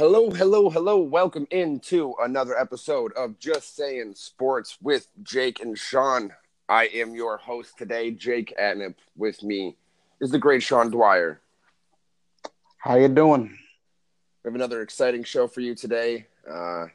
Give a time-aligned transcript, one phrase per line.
[0.00, 0.96] Hello, hello, hello.
[0.96, 6.32] Welcome into another episode of Just Saying Sports with Jake and Sean.
[6.70, 8.94] I am your host today, Jake Atnip.
[9.14, 9.76] With me
[10.18, 11.42] is the great Sean Dwyer.
[12.78, 13.58] How you doing?
[14.42, 16.24] We have another exciting show for you today.
[16.50, 16.92] Uh, I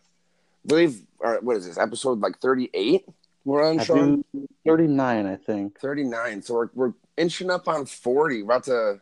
[0.65, 3.05] believe, uh, what is this, episode like 38?
[3.43, 4.25] We're on, I Sean?
[4.65, 5.79] 39, I think.
[5.79, 6.41] 39.
[6.41, 8.41] So we're, we're inching up on 40.
[8.41, 8.99] About to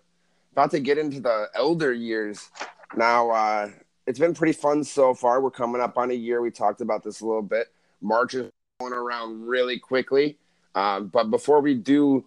[0.51, 2.49] about to get into the elder years.
[2.95, 3.70] Now, uh,
[4.05, 5.41] it's been pretty fun so far.
[5.41, 6.41] We're coming up on a year.
[6.41, 7.67] We talked about this a little bit.
[8.02, 10.38] March is going around really quickly.
[10.76, 12.26] Um, but before we do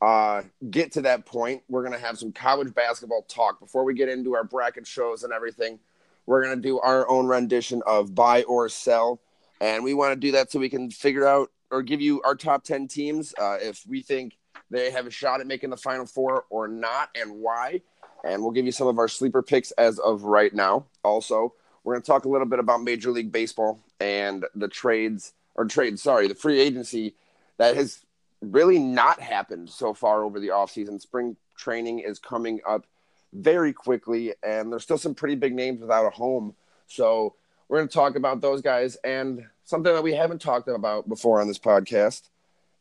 [0.00, 3.60] uh, get to that point, we're going to have some college basketball talk.
[3.60, 5.78] Before we get into our bracket shows and everything,
[6.26, 9.20] we're going to do our own rendition of buy or sell.
[9.60, 12.34] And we want to do that so we can figure out or give you our
[12.34, 14.36] top 10 teams uh, if we think
[14.70, 17.80] they have a shot at making the final four or not and why
[18.24, 20.86] and we'll give you some of our sleeper picks as of right now.
[21.04, 21.52] Also,
[21.84, 25.66] we're going to talk a little bit about Major League Baseball and the trades or
[25.66, 27.14] trade, sorry, the free agency
[27.58, 28.04] that has
[28.40, 31.00] really not happened so far over the offseason.
[31.00, 32.86] Spring training is coming up
[33.32, 36.54] very quickly, and there's still some pretty big names without a home.
[36.86, 37.34] So
[37.68, 41.40] we're going to talk about those guys and something that we haven't talked about before
[41.40, 42.28] on this podcast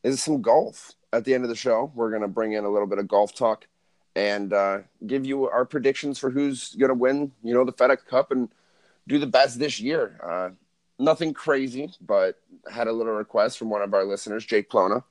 [0.03, 0.93] is some golf.
[1.11, 3.07] At the end of the show, we're going to bring in a little bit of
[3.07, 3.67] golf talk
[4.15, 8.05] and uh, give you our predictions for who's going to win, you know, the FedEx
[8.05, 8.49] Cup and
[9.07, 10.19] do the best this year.
[10.23, 10.49] Uh,
[10.99, 12.39] nothing crazy, but
[12.71, 15.03] had a little request from one of our listeners, Jake Plona,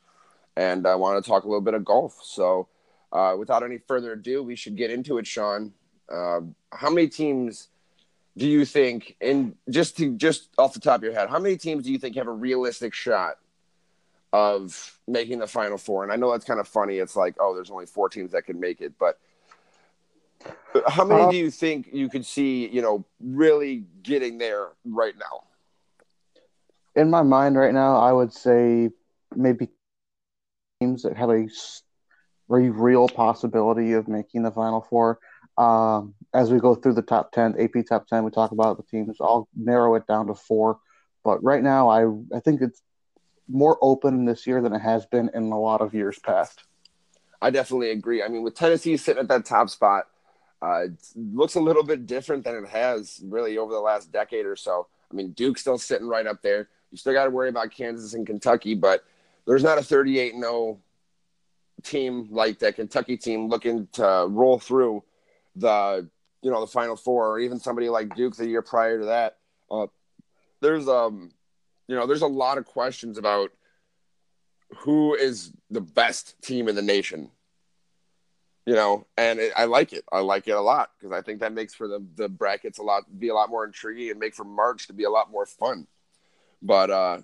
[0.56, 2.20] and I want to talk a little bit of golf.
[2.22, 2.68] So,
[3.12, 5.72] uh, without any further ado, we should get into it, Sean.
[6.10, 6.40] Uh,
[6.72, 7.68] how many teams
[8.36, 11.56] do you think, and just to just off the top of your head, how many
[11.56, 13.36] teams do you think have a realistic shot
[14.32, 16.02] of making the final four.
[16.02, 16.98] And I know that's kind of funny.
[16.98, 19.18] It's like, oh, there's only four teams that can make it, but
[20.88, 25.14] how many uh, do you think you could see, you know, really getting there right
[25.18, 25.44] now?
[26.94, 28.90] In my mind right now, I would say
[29.34, 29.68] maybe
[30.80, 31.48] teams that have a
[32.48, 35.18] very real possibility of making the final four.
[35.58, 38.82] Um, as we go through the top 10, AP top 10, we talk about the
[38.84, 39.18] teams.
[39.20, 40.78] I'll narrow it down to four.
[41.24, 42.82] But right now, I, I think it's
[43.52, 46.64] more open this year than it has been in a lot of years past.
[47.40, 48.22] I definitely agree.
[48.22, 50.06] I mean, with Tennessee sitting at that top spot,
[50.62, 54.46] uh, it looks a little bit different than it has really over the last decade
[54.46, 54.86] or so.
[55.10, 56.68] I mean, Duke's still sitting right up there.
[56.90, 59.04] You still got to worry about Kansas and Kentucky, but
[59.46, 60.78] there's not a 38 0
[61.82, 65.02] team like that Kentucky team looking to roll through
[65.56, 66.08] the
[66.42, 69.38] you know the Final Four, or even somebody like Duke the year prior to that.
[69.70, 69.86] Uh,
[70.60, 71.32] there's um
[71.88, 73.50] you know, there's a lot of questions about
[74.78, 77.30] who is the best team in the nation.
[78.64, 80.04] You know, and it, I like it.
[80.12, 82.82] I like it a lot because I think that makes for the the brackets a
[82.82, 85.46] lot be a lot more intriguing and make for March to be a lot more
[85.46, 85.88] fun.
[86.62, 87.18] But uh,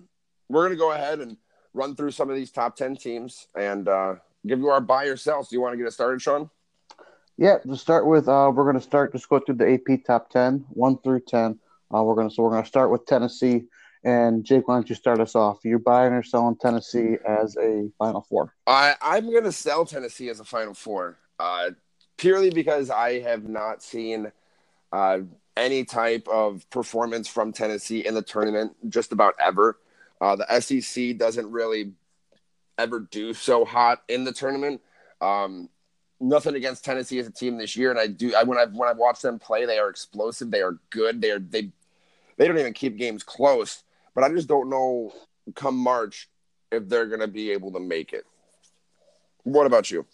[0.49, 1.37] we're gonna go ahead and
[1.73, 4.15] run through some of these top ten teams and uh,
[4.45, 5.43] give you our buy or sell.
[5.43, 6.49] So you want to get it started, Sean?
[7.37, 10.65] Yeah, to start with, uh, we're to start just go through the AP top 10,
[10.71, 11.57] 1 through 10.
[11.93, 13.63] Uh, we're to so we're to start with Tennessee.
[14.03, 15.59] And Jake, why don't you start us off?
[15.63, 18.53] You're buying or selling Tennessee as a Final Four?
[18.65, 21.71] I I'm going to sell Tennessee as a Final Four, uh,
[22.17, 24.31] purely because I have not seen
[24.93, 25.19] uh,
[25.57, 29.77] any type of performance from Tennessee in the tournament just about ever.
[30.21, 31.91] Uh, the SEC doesn't really
[32.77, 34.81] ever do so hot in the tournament.
[35.19, 35.67] Um,
[36.21, 38.33] nothing against Tennessee as a team this year, and I do.
[38.33, 40.51] I when I when I watch them play, they are explosive.
[40.51, 41.21] They are good.
[41.21, 41.69] They are they
[42.37, 43.83] they don't even keep games close
[44.19, 45.13] but I just don't know
[45.55, 46.27] come March
[46.73, 48.25] if they're going to be able to make it.
[49.43, 50.05] What about you?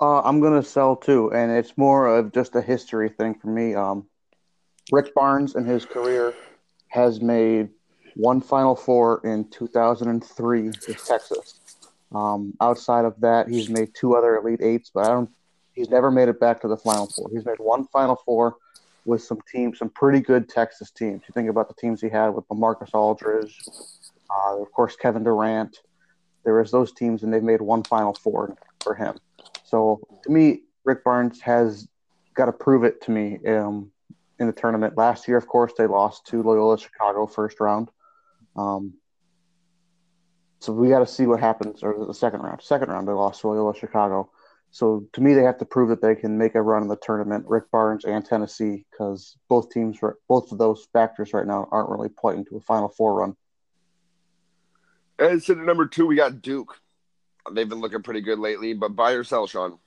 [0.00, 3.46] Uh, I'm going to sell too, and it's more of just a history thing for
[3.46, 3.76] me.
[3.76, 4.08] Um,
[4.90, 6.34] Rick Barnes in his career
[6.88, 7.68] has made
[8.16, 11.60] one Final Four in 2003 with Texas.
[12.12, 15.30] Um, outside of that, he's made two other Elite Eights, but I don't.
[15.74, 17.30] He's never made it back to the Final Four.
[17.32, 18.56] He's made one Final Four
[19.06, 21.22] with some teams, some pretty good Texas teams.
[21.26, 23.58] You think about the teams he had with Marcus Aldridge,
[24.30, 25.78] uh, of course Kevin Durant.
[26.44, 29.16] There was those teams, and they've made one Final Four for him.
[29.64, 31.88] So to me, Rick Barnes has
[32.34, 33.90] got to prove it to me um,
[34.38, 34.96] in the tournament.
[34.96, 37.90] Last year, of course, they lost to Loyola Chicago first round.
[38.54, 38.94] Um,
[40.60, 42.62] so we got to see what happens, or the second round.
[42.62, 44.30] Second round, they lost to Loyola Chicago.
[44.70, 46.96] So to me, they have to prove that they can make a run in the
[46.96, 47.46] tournament.
[47.48, 49.98] Rick Barnes and Tennessee, because both teams,
[50.28, 53.36] both of those factors right now aren't really pointing to a Final Four run.
[55.18, 56.78] And so number two, we got Duke.
[57.52, 59.78] They've been looking pretty good lately, but buy or sell, Sean?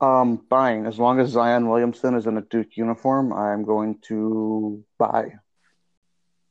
[0.00, 0.86] Um, buying.
[0.86, 5.34] As long as Zion Williamson is in a Duke uniform, I'm going to buy.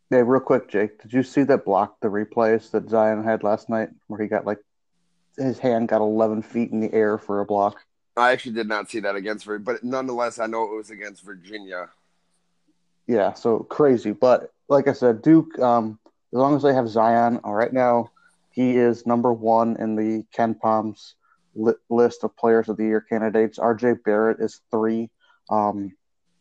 [0.10, 1.02] Hey, real quick, Jake.
[1.02, 4.46] Did you see that block the replays that Zion had last night, where he got
[4.46, 4.60] like
[5.38, 7.80] his hand got 11 feet in the air for a block?
[8.18, 11.24] I actually did not see that against, Virginia, but nonetheless, I know it was against
[11.24, 11.90] Virginia.
[13.08, 14.12] Yeah, so crazy.
[14.12, 15.58] But like I said, Duke.
[15.60, 16.00] Um,
[16.34, 18.10] as long as they have Zion, all right now,
[18.52, 21.16] he is number one in the KenPom's
[21.56, 23.60] li- list of players of the year candidates.
[23.60, 25.10] RJ Barrett is three.
[25.50, 25.92] Um,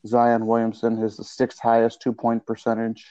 [0.07, 3.05] Zion Williamson is the sixth highest two point percentage,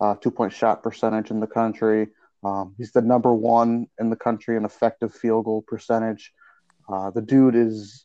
[0.00, 2.08] uh, two point shot percentage in the country.
[2.44, 6.32] Um, he's the number one in the country in effective field goal percentage.
[6.88, 8.04] Uh, the dude is,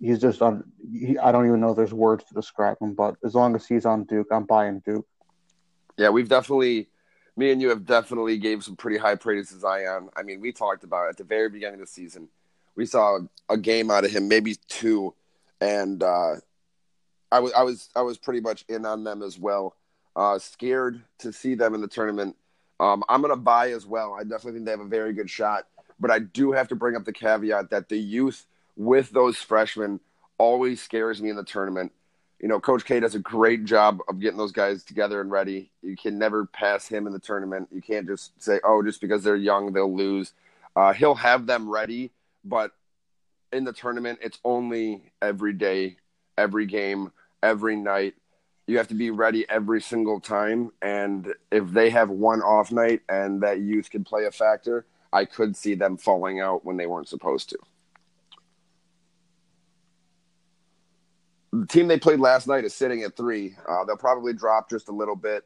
[0.00, 3.16] he's just on, he, I don't even know if there's words to describe him, but
[3.24, 5.06] as long as he's on Duke, I'm buying Duke.
[5.98, 6.88] Yeah, we've definitely
[7.36, 10.10] me and you have definitely gave some pretty high praise to Zion.
[10.16, 12.28] I mean, we talked about at the very beginning of the season.
[12.76, 13.18] We saw
[13.48, 15.14] a game out of him, maybe two,
[15.60, 16.36] and uh,
[17.32, 19.76] I was I was I was pretty much in on them as well.
[20.14, 22.36] Uh, scared to see them in the tournament.
[22.80, 24.16] Um, I'm gonna buy as well.
[24.18, 25.66] I definitely think they have a very good shot,
[26.00, 28.46] but I do have to bring up the caveat that the youth
[28.76, 30.00] with those freshmen
[30.38, 31.92] always scares me in the tournament
[32.40, 35.70] you know, Coach K does a great job of getting those guys together and ready.
[35.82, 37.68] You can never pass him in the tournament.
[37.70, 40.32] You can't just say, oh, just because they're young, they'll lose.
[40.74, 42.10] Uh, he'll have them ready,
[42.44, 42.72] but
[43.52, 45.96] in the tournament, it's only every day,
[46.38, 47.12] every game,
[47.42, 48.14] every night.
[48.70, 50.70] You have to be ready every single time.
[50.80, 55.24] And if they have one off night and that youth can play a factor, I
[55.24, 57.58] could see them falling out when they weren't supposed to.
[61.52, 63.56] the team they played last night is sitting at three.
[63.68, 65.44] Uh, they'll probably drop just a little bit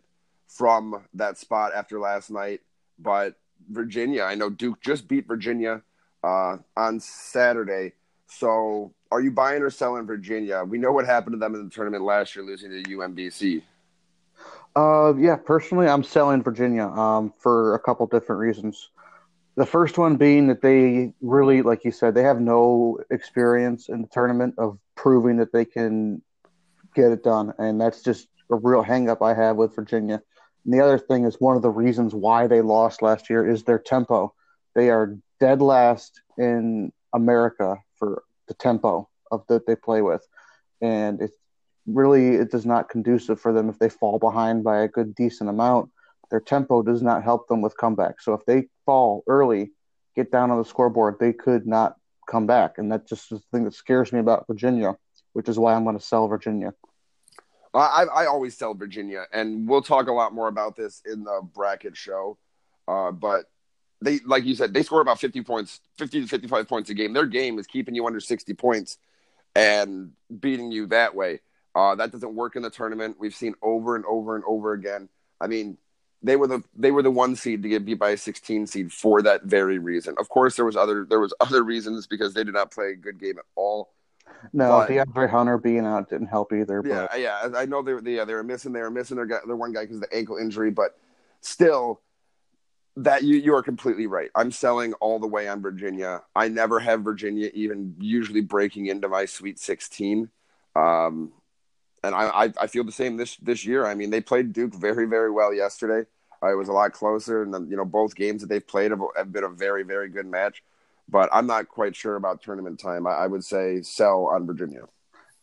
[0.49, 2.61] from that spot after last night.
[2.99, 3.35] But
[3.71, 5.83] Virginia, I know Duke just beat Virginia
[6.23, 7.93] uh, on Saturday.
[8.27, 10.65] So are you buying or selling Virginia?
[10.65, 13.63] We know what happened to them in the tournament last year, losing to UMBC.
[14.75, 18.91] Uh, yeah, personally, I'm selling Virginia um, for a couple different reasons.
[19.55, 24.03] The first one being that they really, like you said, they have no experience in
[24.03, 26.21] the tournament of proving that they can
[26.97, 27.55] get it done.
[27.59, 30.21] And that's just a real hangup I have with Virginia.
[30.65, 33.63] And the other thing is one of the reasons why they lost last year is
[33.63, 34.35] their tempo.
[34.75, 40.27] They are dead last in America for the tempo of that they play with.
[40.81, 41.37] And it's
[41.87, 45.51] really it is not conducive for them if they fall behind by a good decent
[45.51, 45.91] amount
[46.31, 48.21] their tempo does not help them with comeback.
[48.21, 49.71] So if they fall early,
[50.17, 51.95] get down on the scoreboard, they could not
[52.29, 52.79] come back.
[52.79, 54.97] And that's just is the thing that scares me about Virginia,
[55.33, 56.75] which is why I'm going to sell Virginia.
[57.73, 61.41] I, I always sell Virginia, and we'll talk a lot more about this in the
[61.55, 62.39] bracket show.
[62.87, 63.47] Uh, but
[64.01, 67.13] they, like you said, they score about 50 points, 50 to 55 points a game.
[67.13, 68.99] Their game is keeping you under 60 points
[69.55, 71.41] and beating you that way.
[71.75, 73.17] Uh, that doesn't work in the tournament.
[73.19, 75.09] We've seen over and over and over again.
[75.41, 75.79] I mean,
[76.23, 78.93] they were the they were the one seed to get beat by a 16 seed
[78.93, 80.15] for that very reason.
[80.19, 82.97] Of course, there was other there was other reasons because they did not play a
[82.97, 83.91] good game at all.
[84.53, 86.83] No, but, DeAndre Hunter being out didn't help either.
[86.85, 87.21] Yeah, but.
[87.21, 89.57] yeah, I know they were yeah, they were missing they were missing their guy, their
[89.57, 90.97] one guy because of the ankle injury, but
[91.41, 92.01] still,
[92.97, 94.31] that you you are completely right.
[94.35, 96.23] I'm selling all the way on Virginia.
[96.35, 100.29] I never have Virginia even usually breaking into my Sweet 16.
[100.77, 101.33] Um,
[102.05, 103.87] and I, I, I feel the same this this year.
[103.87, 106.09] I mean, they played Duke very very well yesterday.
[106.43, 108.91] Uh, it was a lot closer, and then you know both games that they've played
[108.91, 110.63] have, have, been a very very good match.
[111.09, 113.07] But I'm not quite sure about tournament time.
[113.07, 114.83] I, I would say sell on Virginia.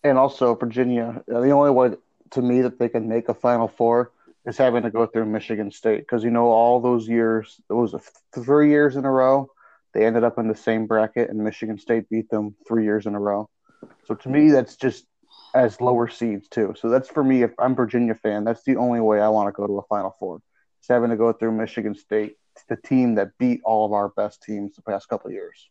[0.03, 1.91] And also Virginia, the only way
[2.31, 4.11] to me that they can make a Final Four
[4.45, 7.95] is having to go through Michigan State because you know all those years, it was
[8.33, 9.49] three years in a row.
[9.93, 13.15] They ended up in the same bracket, and Michigan State beat them three years in
[13.15, 13.49] a row.
[14.07, 15.05] So to me, that's just
[15.53, 16.73] as lower seeds too.
[16.79, 17.43] So that's for me.
[17.43, 20.15] If I'm Virginia fan, that's the only way I want to go to a Final
[20.19, 20.41] Four.
[20.81, 22.37] Is having to go through Michigan State,
[22.69, 25.69] the team that beat all of our best teams the past couple years.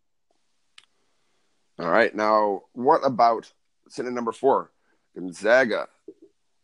[1.78, 3.50] All right, now what about
[3.88, 4.70] sitting number four,
[5.14, 5.88] Gonzaga?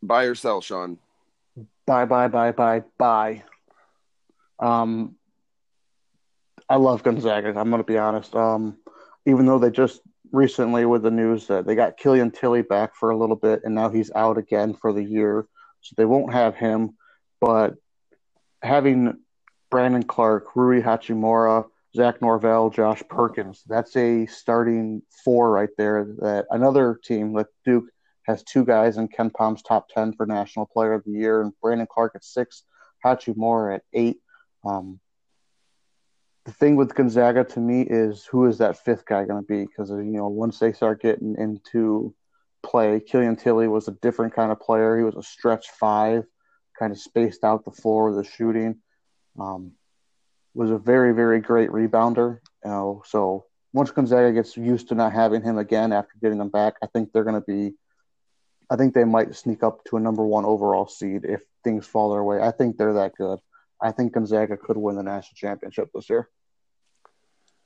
[0.03, 0.99] Buy or sell, Sean?
[1.85, 3.43] Bye, bye, bye, bye, bye.
[4.59, 5.15] Um,
[6.69, 7.49] I love Gonzaga.
[7.49, 8.35] I'm going to be honest.
[8.35, 8.77] Um,
[9.25, 13.09] even though they just recently with the news that they got Killian Tillie back for
[13.09, 15.47] a little bit, and now he's out again for the year,
[15.81, 16.97] so they won't have him.
[17.39, 17.75] But
[18.61, 19.19] having
[19.69, 26.05] Brandon Clarke, Rui Hachimura, Zach Norvell, Josh Perkins, that's a starting four right there.
[26.19, 27.85] That another team like Duke
[28.27, 31.87] has two guys in KenPom's top ten for National Player of the Year, and Brandon
[31.89, 32.63] Clarke at six,
[33.03, 34.17] Hachimura at eight.
[34.65, 34.99] Um,
[36.45, 39.65] the thing with Gonzaga to me is who is that fifth guy going to be?
[39.65, 42.13] Because you know once they start getting into
[42.63, 44.97] play, Killian Tillie was a different kind of player.
[44.97, 46.25] He was a stretch five,
[46.77, 48.77] kind of spaced out the floor with the shooting.
[49.39, 49.71] Um,
[50.53, 52.39] was a very very great rebounder.
[52.65, 56.49] You know, so once Gonzaga gets used to not having him again after getting him
[56.49, 57.75] back, I think they're going to be.
[58.69, 62.11] I think they might sneak up to a number one overall seed if things fall
[62.11, 62.41] their way.
[62.41, 63.39] I think they're that good.
[63.81, 66.29] I think Gonzaga could win the national championship this year.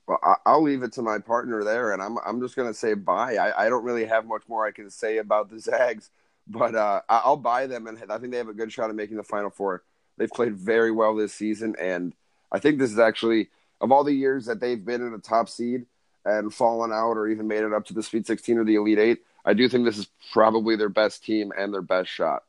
[0.06, 2.94] Well, I'll leave it to my partner there, and I'm I'm just going to say
[2.94, 3.36] bye.
[3.36, 6.10] I, I don't really have much more I can say about the Zags,
[6.46, 9.16] but uh, I'll buy them, and I think they have a good shot at making
[9.16, 9.84] the Final Four.
[10.18, 12.14] They've played very well this season, and
[12.50, 13.48] I think this is actually
[13.80, 15.86] of all the years that they've been in a top seed
[16.24, 18.98] and fallen out, or even made it up to the Sweet 16 or the Elite
[18.98, 19.22] Eight.
[19.44, 22.42] I do think this is probably their best team and their best shot.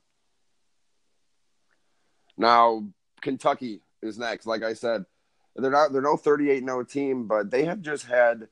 [2.38, 2.85] Now,
[3.21, 4.45] Kentucky is next.
[4.45, 5.05] Like I said,
[5.55, 8.47] they're not they're no 38 no team, but they have just had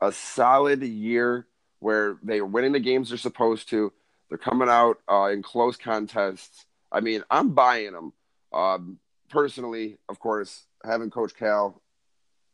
[0.00, 1.46] a solid year
[1.80, 3.92] where they are winning the games they're supposed to.
[4.28, 6.66] They're coming out uh, in close contests.
[6.92, 8.12] I mean, I'm buying them.
[8.52, 11.80] Um, personally, of course, having Coach Cal,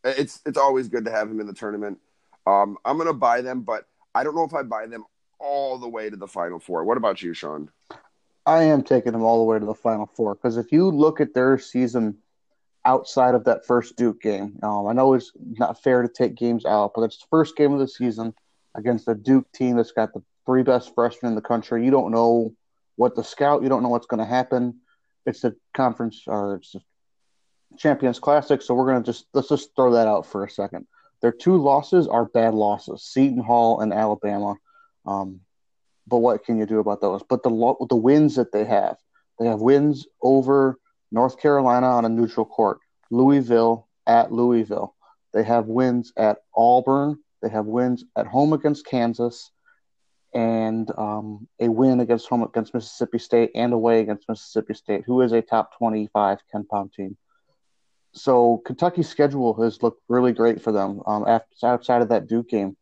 [0.04, 1.98] it's it's always good to have him in the tournament.
[2.46, 5.04] Um, I'm gonna buy them, but I don't know if I buy them
[5.38, 6.84] all the way to the Final Four.
[6.84, 7.70] What about you, Sean?
[8.44, 11.20] I am taking them all the way to the Final Four because if you look
[11.20, 12.18] at their season
[12.84, 16.64] outside of that first Duke game, um, I know it's not fair to take games
[16.64, 18.34] out, but it's the first game of the season
[18.74, 21.84] against a Duke team that's got the three best freshmen in the country.
[21.84, 22.54] You don't know
[22.94, 24.80] what the scout, you don't know what's going to happen.
[25.26, 26.80] It's the conference or it's the
[27.76, 30.86] Champions Classic, so we're going to just let's just throw that out for a second.
[31.20, 34.54] Their two losses are bad losses: Seton Hall and Alabama.
[35.06, 35.40] Um,
[36.06, 37.22] but what can you do about those?
[37.28, 38.96] But the the wins that they have,
[39.38, 40.78] they have wins over
[41.10, 42.78] North Carolina on a neutral court,
[43.10, 44.94] Louisville at Louisville.
[45.32, 47.18] They have wins at Auburn.
[47.42, 49.50] They have wins at home against Kansas,
[50.34, 55.20] and um, a win against home against Mississippi State and away against Mississippi State, who
[55.22, 57.16] is a top twenty-five KenPom team.
[58.12, 61.02] So Kentucky's schedule has looked really great for them.
[61.06, 62.76] Um, after, outside of that Duke game,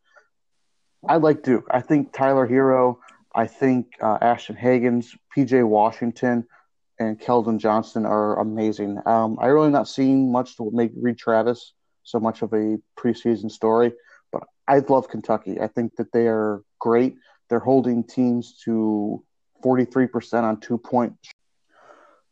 [1.08, 1.66] I like Duke.
[1.70, 2.98] I think Tyler Herro,
[3.34, 6.46] I think uh, Ashton Hagans, PJ Washington,
[6.98, 9.00] and Keldon Johnson are amazing.
[9.06, 13.50] Um, I really not seeing much to make Reid Travis so much of a preseason
[13.50, 13.92] story,
[14.32, 15.60] but I love Kentucky.
[15.60, 17.16] I think that they are great.
[17.48, 19.24] They're holding teams to
[19.64, 21.14] 43% on two point.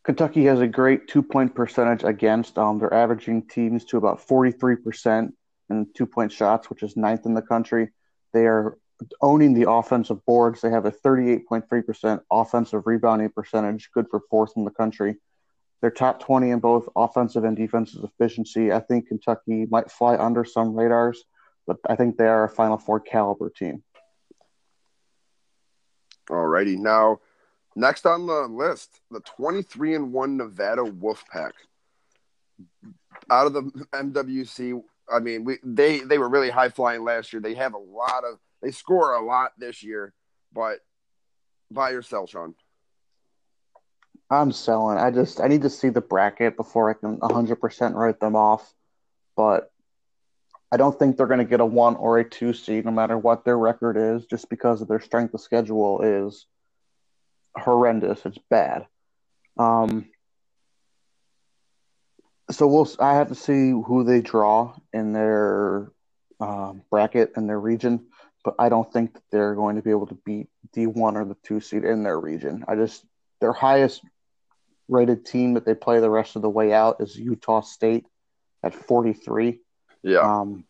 [0.04, 2.58] Kentucky has a great two point percentage against.
[2.58, 5.32] Um, they're averaging teams to about 43%
[5.70, 7.90] in two point shots, which is ninth in the country.
[8.32, 8.78] They are
[9.20, 10.60] owning the offensive boards.
[10.60, 15.16] They have a 38.3% offensive rebounding percentage, good for fourth in the country.
[15.80, 18.72] They're top 20 in both offensive and defensive efficiency.
[18.72, 21.24] I think Kentucky might fly under some radars,
[21.66, 23.82] but I think they are a Final Four caliber team.
[26.30, 26.76] All righty.
[26.76, 27.18] Now,
[27.74, 31.52] next on the list, the 23 and 1 Nevada Wolfpack.
[33.28, 33.62] Out of the
[33.92, 34.80] MWC,
[35.12, 37.40] I mean, we they they were really high flying last year.
[37.40, 40.14] They have a lot of they score a lot this year,
[40.52, 40.78] but
[41.70, 42.54] buy or sell, Sean.
[44.30, 44.98] I'm selling.
[44.98, 48.72] I just I need to see the bracket before I can 100% write them off.
[49.36, 49.70] But
[50.70, 53.18] I don't think they're going to get a one or a two seed, no matter
[53.18, 56.46] what their record is, just because of their strength of schedule is
[57.56, 58.24] horrendous.
[58.24, 58.86] It's bad.
[59.58, 60.08] Um,
[62.52, 62.88] so we'll.
[63.00, 65.90] I have to see who they draw in their
[66.40, 68.06] uh, bracket in their region
[68.44, 71.24] but I don't think that they're going to be able to beat the one or
[71.24, 72.64] the two seed in their region.
[72.66, 73.04] I just
[73.40, 74.02] their highest
[74.88, 78.04] rated team that they play the rest of the way out is Utah State
[78.62, 79.60] at 43.
[80.02, 80.18] Yeah.
[80.18, 80.64] Um,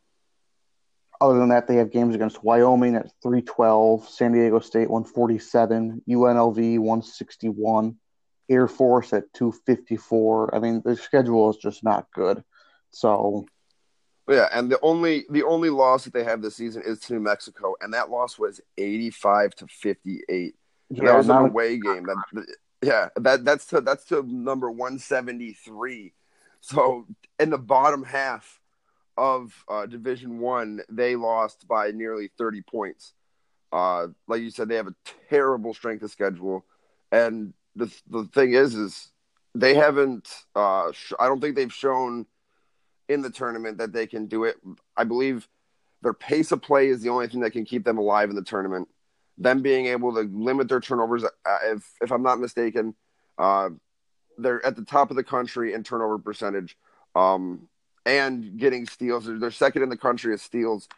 [1.20, 6.78] other than that, they have games against Wyoming at 312, San Diego State 147, UNLV
[6.78, 7.96] 161,
[8.48, 10.54] Air Force at 254.
[10.54, 12.42] I mean, the schedule is just not good.
[12.90, 13.46] So
[14.28, 17.20] yeah, and the only the only loss that they have this season is to New
[17.20, 20.54] Mexico, and that loss was eighty five to fifty eight.
[20.90, 22.06] Yeah, that was an away game.
[22.06, 22.46] That
[22.82, 26.14] yeah, that that's to that's to number one seventy three.
[26.60, 27.06] So
[27.40, 28.60] in the bottom half
[29.16, 33.14] of uh, Division One, they lost by nearly thirty points.
[33.72, 34.94] Uh, like you said, they have a
[35.30, 36.64] terrible strength of schedule,
[37.10, 39.12] and the the thing is, is
[39.54, 40.28] they haven't.
[40.54, 42.26] Uh, sh- I don't think they've shown
[43.08, 44.56] in the tournament that they can do it.
[44.96, 45.48] I believe
[46.02, 48.42] their pace of play is the only thing that can keep them alive in the
[48.42, 48.88] tournament.
[49.38, 51.28] Them being able to limit their turnovers, uh,
[51.64, 52.94] if if I'm not mistaken,
[53.38, 53.70] uh,
[54.38, 56.76] they're at the top of the country in turnover percentage.
[57.14, 57.68] Um,
[58.04, 59.26] and getting steals.
[59.26, 60.88] They're second in the country as steals.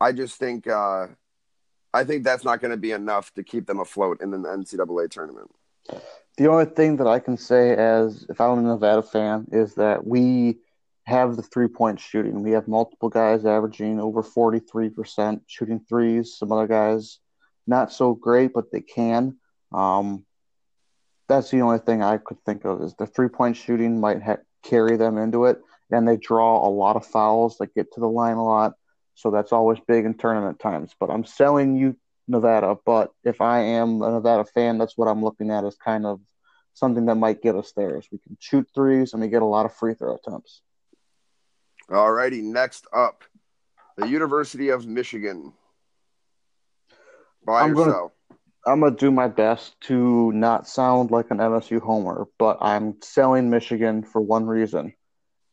[0.00, 1.08] I just think uh,
[1.92, 5.10] I think that's not going to be enough to keep them afloat in the NCAA
[5.10, 5.50] tournament.
[6.36, 10.06] The only thing that I can say, as if I'm a Nevada fan, is that
[10.06, 10.58] we
[11.04, 12.42] have the three point shooting.
[12.42, 16.36] We have multiple guys averaging over 43% shooting threes.
[16.38, 17.18] Some other guys
[17.66, 19.36] not so great, but they can.
[19.72, 20.24] Um,
[21.28, 24.38] that's the only thing I could think of is the three point shooting might ha-
[24.62, 25.60] carry them into it,
[25.90, 28.74] and they draw a lot of fouls that get to the line a lot.
[29.14, 30.94] So that's always big in tournament times.
[30.98, 31.96] But I'm selling you
[32.28, 32.76] Nevada.
[32.84, 36.20] But if I am a Nevada fan, that's what I'm looking at as kind of
[36.74, 37.98] something that might get us there.
[37.98, 40.62] Is we can shoot threes and we get a lot of free throw attempts.
[41.90, 42.40] All righty.
[42.40, 43.24] Next up,
[43.96, 45.52] the University of Michigan.
[47.44, 48.08] By I'm or gonna-
[48.66, 53.48] I'm gonna do my best to not sound like an MSU homer, but I'm selling
[53.48, 54.94] Michigan for one reason,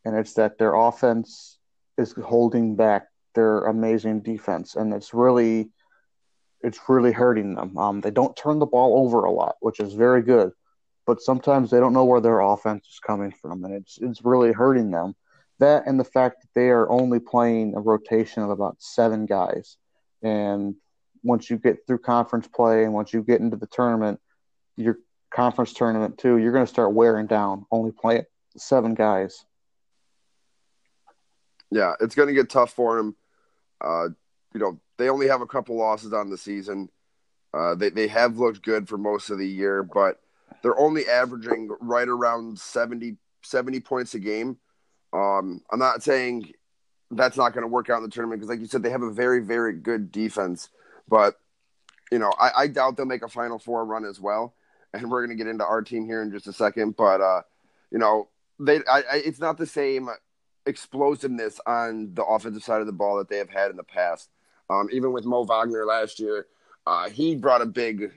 [0.04, 1.58] and it's that their offense
[1.98, 5.72] is holding back their amazing defense, and it's really,
[6.62, 7.78] it's really hurting them.
[7.78, 10.52] Um, they don't turn the ball over a lot, which is very good,
[11.06, 14.52] but sometimes they don't know where their offense is coming from, and it's it's really
[14.52, 15.16] hurting them.
[15.60, 19.78] That and the fact that they are only playing a rotation of about seven guys,
[20.22, 20.76] and
[21.24, 24.20] once you get through conference play and once you get into the tournament,
[24.78, 24.98] your
[25.30, 27.66] conference tournament too, you're going to start wearing down.
[27.72, 28.24] Only playing
[28.56, 29.46] seven guys.
[31.70, 33.16] Yeah, it's going to get tough for them.
[33.82, 34.10] Uh,
[34.54, 36.90] you know, they only have a couple losses on the season.
[37.54, 40.20] Uh, they they have looked good for most of the year, but
[40.62, 44.58] they're only averaging right around 70, 70 points a game.
[45.14, 46.52] Um, I'm not saying
[47.12, 49.02] that's not going to work out in the tournament because, like you said, they have
[49.02, 50.70] a very very good defense.
[51.08, 51.40] But
[52.12, 54.54] you know, I, I doubt they'll make a Final Four run as well.
[54.94, 56.96] And we're going to get into our team here in just a second.
[56.96, 57.42] But uh,
[57.92, 60.10] you know, they I, I, it's not the same
[60.66, 64.30] explosiveness on the offensive side of the ball that they have had in the past.
[64.70, 66.48] Um, even with Mo Wagner last year,
[66.86, 68.12] uh, he brought a big,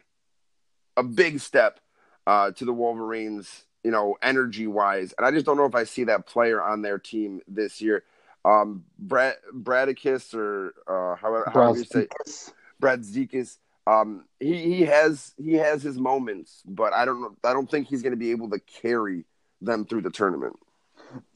[0.97, 1.81] a big step
[2.27, 3.65] uh, to the Wolverines.
[3.83, 6.83] You know, energy wise, and I just don't know if I see that player on
[6.83, 8.05] their team this year.
[8.45, 12.07] Um, Brad Bradicus or uh, however, however you say
[12.79, 13.57] Brad Zekis.
[13.87, 17.37] Um, he he has he has his moments, but I don't know.
[17.43, 19.25] I don't think he's going to be able to carry
[19.61, 20.57] them through the tournament.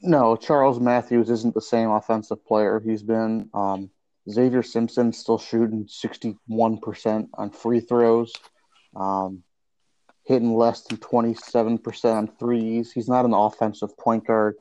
[0.01, 3.49] No, Charles Matthews isn't the same offensive player he's been.
[3.53, 3.89] Um,
[4.29, 8.33] Xavier Simpson still shooting 61% on free throws,
[8.95, 9.43] um,
[10.25, 12.91] hitting less than 27% on threes.
[12.91, 14.55] He's not an offensive point guard,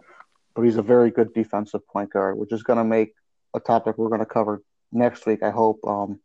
[0.55, 3.14] but he's a very good defensive point guard, which is going to make
[3.55, 5.81] a topic we're going to cover next week, I hope.
[5.87, 6.20] Um,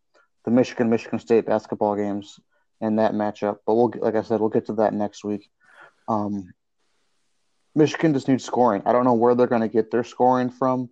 [0.46, 2.40] the Michigan Michigan State basketball games
[2.82, 3.58] and that matchup.
[3.66, 5.50] But we'll, like I said, we'll get to that next week.
[6.08, 6.52] Um,
[7.76, 8.82] Michigan just needs scoring.
[8.86, 10.90] I don't know where they're going to get their scoring from.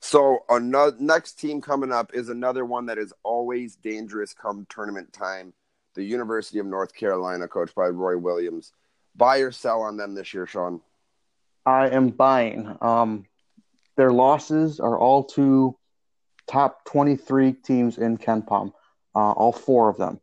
[0.00, 5.12] So another next team coming up is another one that is always dangerous come tournament
[5.12, 5.52] time.
[5.94, 8.72] The University of North Carolina, coached by Roy Williams.
[9.14, 10.80] Buy or sell on them this year, Sean?
[11.66, 12.76] I am buying.
[12.80, 13.26] Um,
[13.96, 15.76] their losses are all to
[16.46, 18.72] top 23 teams in KenPom,
[19.14, 20.20] uh, all four of them.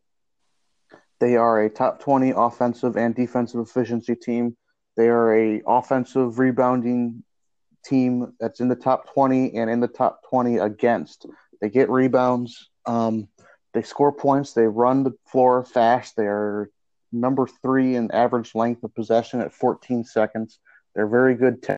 [1.20, 4.56] They are a top 20 offensive and defensive efficiency team.
[4.96, 7.22] They are a offensive rebounding
[7.88, 11.26] team that's in the top 20 and in the top 20 against.
[11.60, 12.70] They get rebounds.
[12.86, 13.28] Um,
[13.74, 14.52] they score points.
[14.52, 16.16] They run the floor fast.
[16.16, 16.70] They're
[17.12, 20.58] number three in average length of possession at 14 seconds.
[20.94, 21.62] They're very good.
[21.62, 21.76] Te-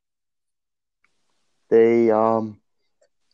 [1.69, 2.61] they um,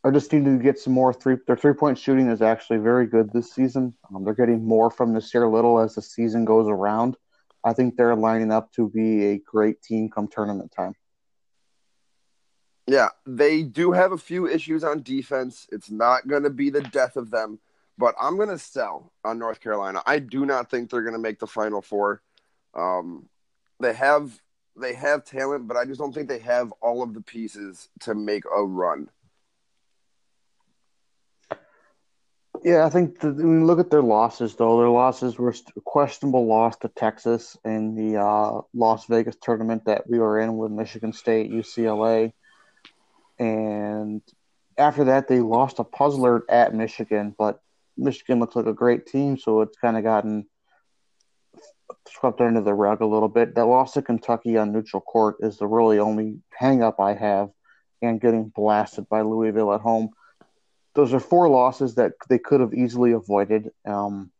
[0.03, 1.37] are just needing to get some more three.
[1.47, 3.93] Their three point shooting is actually very good this season.
[4.13, 7.17] Um, they're getting more from Nassir Little as the season goes around.
[7.63, 10.93] I think they're lining up to be a great team come tournament time.
[12.87, 15.67] Yeah, they do have a few issues on defense.
[15.73, 17.59] It's not going to be the death of them,
[17.97, 20.01] but I'm going to sell on North Carolina.
[20.05, 22.21] I do not think they're going to make the Final Four.
[22.73, 23.27] Um,
[23.81, 24.39] they have
[24.79, 28.15] they have talent, but I just don't think they have all of the pieces to
[28.15, 29.09] make a run.
[32.63, 36.77] Yeah, I think the, you look at their losses, though, their losses were questionable loss
[36.77, 41.51] to Texas in the uh, Las Vegas tournament that we were in with Michigan State,
[41.51, 42.33] UCLA.
[43.39, 44.21] And
[44.77, 47.59] after that, they lost a puzzler at Michigan, but
[47.97, 50.47] Michigan looks like a great team, so it's kind of gotten
[52.07, 53.55] swept under the rug a little bit.
[53.55, 57.49] That loss to Kentucky on neutral court is the really only hang up I have,
[58.01, 60.11] and getting blasted by Louisville at home
[60.97, 63.69] those are four losses that they could have easily avoided.
[63.85, 64.31] Um,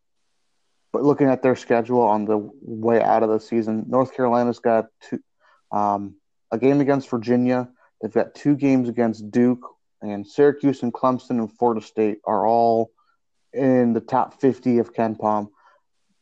[0.92, 4.88] but looking at their schedule on the way out of the season, North Carolina's got
[5.08, 5.20] two,
[5.72, 6.16] um,
[6.52, 7.70] a game against Virginia,
[8.02, 9.66] They've got two games against Duke,
[10.02, 12.92] and Syracuse and Clemson and Florida State are all
[13.54, 15.50] in the top 50 of KenPom.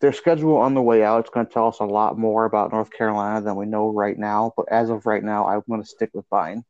[0.01, 2.71] Their schedule on the way out is going to tell us a lot more about
[2.71, 4.53] North Carolina than we know right now.
[4.55, 6.63] But as of right now, I'm going to stick with Vine.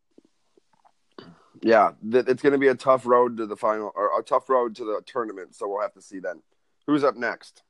[1.61, 4.75] Yeah, it's going to be a tough road to the final, or a tough road
[4.75, 5.55] to the tournament.
[5.55, 6.41] So we'll have to see then.
[6.87, 7.63] Who's up next?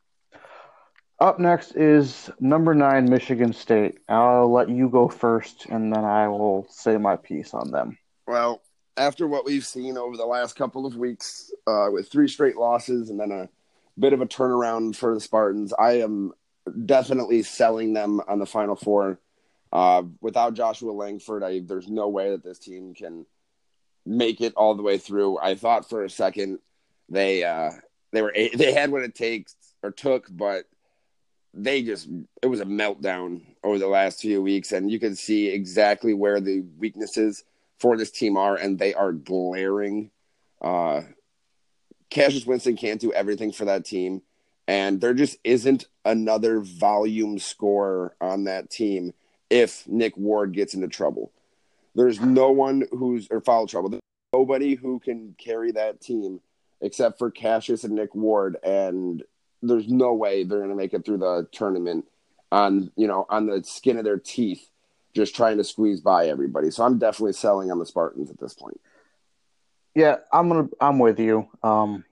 [1.19, 3.99] Up next is number nine, Michigan State.
[4.09, 7.97] I'll let you go first, and then I will say my piece on them.
[8.27, 8.61] Well,
[8.97, 13.09] after what we've seen over the last couple of weeks, uh, with three straight losses
[13.09, 13.49] and then a
[13.97, 16.33] bit of a turnaround for the Spartans, I am
[16.85, 19.19] definitely selling them on the Final Four.
[19.71, 23.25] Uh, without Joshua Langford, I, there's no way that this team can
[24.05, 25.39] make it all the way through.
[25.39, 26.59] I thought for a second
[27.09, 27.71] they uh,
[28.11, 30.65] they were they had what it takes or took, but
[31.55, 32.09] they just
[32.41, 36.39] it was a meltdown over the last few weeks, and you can see exactly where
[36.39, 37.43] the weaknesses
[37.79, 40.11] for this team are, and they are glaring.
[40.61, 41.01] Uh,
[42.09, 44.21] Cassius Winston can't do everything for that team,
[44.67, 49.13] and there just isn't another volume scorer on that team
[49.49, 51.31] if Nick Ward gets into trouble.
[51.95, 53.89] There's no one who's or foul trouble.
[53.89, 54.01] There's
[54.33, 56.41] nobody who can carry that team
[56.81, 59.23] except for Cassius and Nick Ward, and
[59.67, 62.05] there's no way they're going to make it through the tournament
[62.51, 64.69] on you know on the skin of their teeth
[65.15, 66.71] just trying to squeeze by everybody.
[66.71, 68.79] So i'm definitely selling on the spartans at this point.
[69.93, 71.47] Yeah i'm gonna i'm with you.
[71.63, 72.03] Um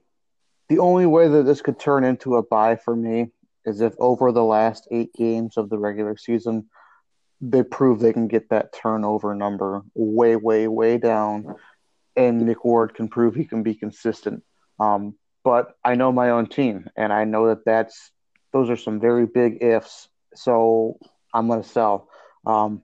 [0.68, 3.30] the only way that this could turn into a buy for me
[3.64, 6.68] is if over the last eight games of the regular season
[7.40, 11.54] they prove they can get that turnover number way way way down
[12.16, 14.42] and nick ward can prove he can be consistent.
[14.78, 15.14] Um,
[15.44, 18.10] but I know my own team, and I know that that's
[18.52, 20.08] those are some very big ifs.
[20.34, 20.98] So
[21.32, 22.08] I'm going to sell.
[22.46, 22.82] Um,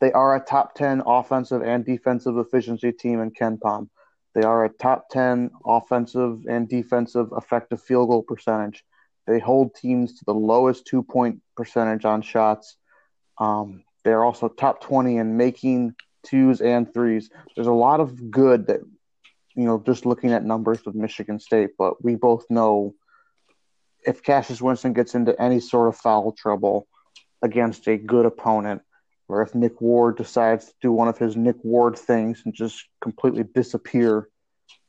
[0.00, 3.88] they are a top 10 offensive and defensive efficiency team in KenPom.
[4.34, 8.84] They are a top 10 offensive and defensive effective field goal percentage.
[9.26, 12.76] They hold teams to the lowest two point percentage on shots.
[13.38, 17.30] Um, they're also top 20 in making twos and threes.
[17.54, 18.80] There's a lot of good that
[19.54, 22.94] you know, just looking at numbers with Michigan State, but we both know
[24.04, 26.86] if Cassius Winston gets into any sort of foul trouble
[27.42, 28.82] against a good opponent,
[29.28, 32.84] or if Nick Ward decides to do one of his Nick Ward things and just
[33.00, 34.28] completely disappear,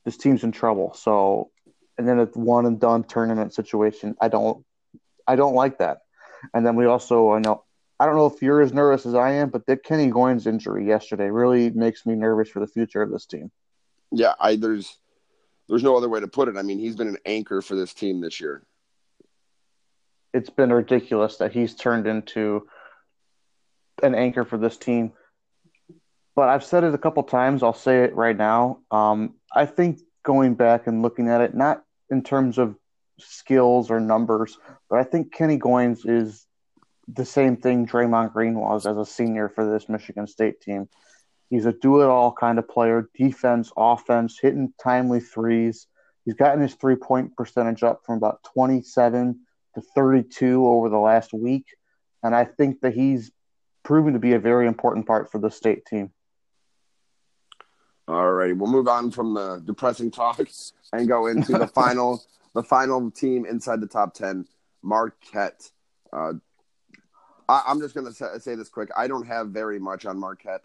[0.04, 0.93] this team's in trouble.
[0.93, 1.51] So,
[1.97, 4.65] and then a one and done tournament situation, I don't,
[5.28, 5.99] I don't like that.
[6.54, 7.63] And then we also, I know,
[7.99, 10.86] I don't know if you're as nervous as I am, but Dick Kenny Goins' injury
[10.86, 13.51] yesterday really makes me nervous for the future of this team
[14.17, 14.97] yeah, I there's
[15.67, 16.58] there's no other way to put it.
[16.58, 18.65] I mean, he's been an anchor for this team this year.
[20.34, 22.67] It's been ridiculous that he's turned into
[24.04, 25.13] an anchor for this team.
[26.36, 27.63] But I've said it a couple times.
[27.63, 28.80] I'll say it right now.
[28.91, 32.75] Um, I think going back and looking at it, not in terms of
[33.19, 34.58] skills or numbers,
[34.89, 36.45] but I think Kenny Goins is
[37.08, 40.89] the same thing Draymond Green was as a senior for this Michigan State team.
[41.49, 45.88] He's a do it all kind of player, defense, offense, hitting timely threes.
[46.25, 49.39] He's gotten his three point percentage up from about 27
[49.75, 51.65] to 32 over the last week.
[52.23, 53.31] And I think that he's
[53.84, 56.12] proven to be a very important part for the state team.
[58.08, 62.63] All right, we'll move on from the depressing talks and go into the final, the
[62.63, 64.45] final team inside the top ten,
[64.84, 65.71] Marquette.
[66.13, 66.34] Uh,
[67.49, 68.89] I, am just going to say this quick.
[68.95, 70.62] I don't have very much on Marquette.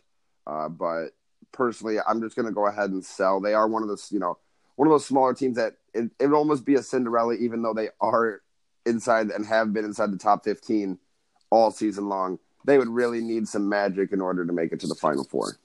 [0.46, 1.08] Uh, but
[1.52, 3.40] personally, I'm just going to go ahead and sell.
[3.40, 4.38] They are one of those, you know,
[4.76, 7.74] one of those smaller teams that it, it would almost be a Cinderella, even though
[7.74, 8.42] they are
[8.86, 10.98] inside and have been inside the top 15
[11.50, 12.38] all season long.
[12.64, 15.56] They would really need some magic in order to make it to the Final Four.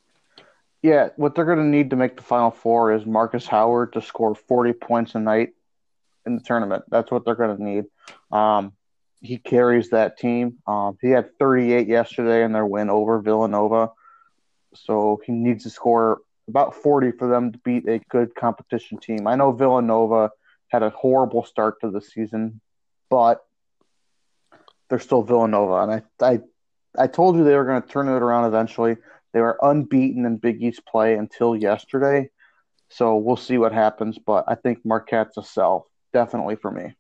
[0.82, 4.02] Yeah, what they're going to need to make the Final Four is Markus Howard to
[4.02, 5.54] score 40 points a night
[6.26, 6.84] in the tournament.
[6.90, 7.86] That's what they're going to need.
[8.32, 8.74] Um,
[9.22, 10.58] he carries that team.
[10.68, 13.92] Um, he had 38 yesterday in their win over Villanova.
[14.76, 19.28] So he needs to score about 40 for them to beat a good competition team.
[19.28, 20.32] I know Villanova
[20.70, 22.62] had a horrible start to the season,
[23.10, 23.44] but
[24.90, 25.84] they're still Villanova.
[25.84, 26.40] And I, I,
[26.98, 28.98] I told you they were going to turn it around eventually.
[29.34, 32.30] They were unbeaten in Big East play until yesterday.
[32.90, 34.18] So we'll see what happens.
[34.18, 36.94] But I think Marquette's a sell, definitely for me.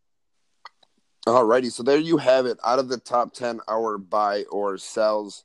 [1.28, 2.60] Alrighty, so there you have it.
[2.64, 5.44] Out of the top ten, our buy or sells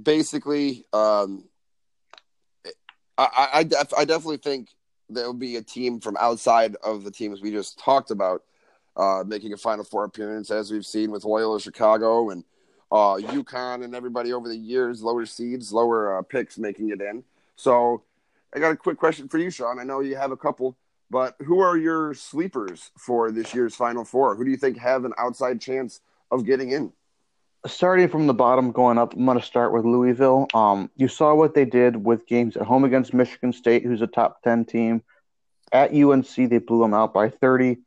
[0.00, 1.44] basically, um,
[3.18, 4.70] I, I, def- I definitely think
[5.08, 8.42] there will be a team from outside of the teams we just talked about
[8.96, 12.44] uh, making a Final Four appearance, as we've seen with Loyola Chicago and
[12.90, 17.22] uh, UConn and everybody over the years, lower seeds, lower uh, picks making it in.
[17.56, 18.02] So
[18.54, 19.78] I got a quick question for you, Sean.
[19.78, 20.76] I know you have a couple,
[21.10, 24.36] but who are your sleepers for this year's Final Four?
[24.36, 26.92] Who do you think have an outside chance of getting in?
[27.66, 30.46] Starting from the bottom, going up, I'm going to start with Louisville.
[30.54, 34.06] Um, you saw what they did with games at home against Michigan State, who's a
[34.06, 35.02] top 10 team.
[35.72, 37.78] At UNC, they blew them out by 30.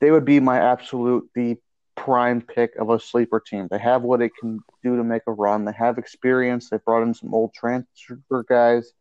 [0.00, 1.56] They would be my absolute, the
[1.96, 3.66] prime pick of a sleeper team.
[3.70, 5.64] They have what it can do to make a run.
[5.64, 6.70] They have experience.
[6.70, 8.92] They brought in some old transfer guys.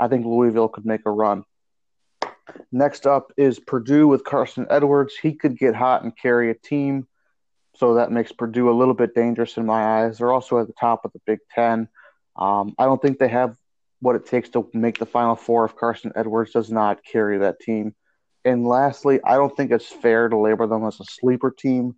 [0.00, 1.44] I think Louisville could make a run.
[2.72, 5.14] Next up is Purdue with Carson Edwards.
[5.20, 7.06] He could get hot and carry a team,
[7.78, 10.18] so that makes Purdue a little bit dangerous in my eyes.
[10.18, 11.88] They're also at the top of the Big Ten.
[12.36, 13.56] Um, I don't think they have
[14.00, 17.60] what it takes to make the Final Four if Carson Edwards does not carry that
[17.60, 17.94] team.
[18.44, 21.96] And lastly, I don't think it's fair to label them as a sleeper team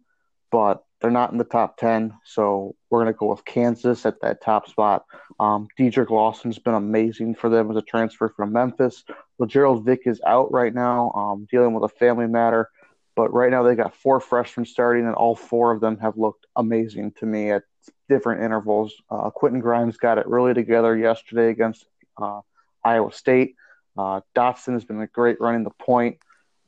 [0.50, 2.12] but they're not in the top 10.
[2.24, 5.04] So we're going to go with Kansas at that top spot.
[5.38, 9.04] Um, Lawson's been amazing for them as a transfer from Memphis.
[9.38, 12.68] Lagerald Vick is out right now, um, dealing with a family matter.
[13.16, 16.46] But right now they got four freshmen starting, and all four of them have looked
[16.56, 17.62] amazing to me at
[18.08, 18.94] different intervals.
[19.10, 21.84] Uh, Quentin Grimes got it really together yesterday against
[22.20, 22.40] uh,
[22.84, 23.56] Iowa State.
[23.98, 26.18] Uh, Dotson has been a great running the point.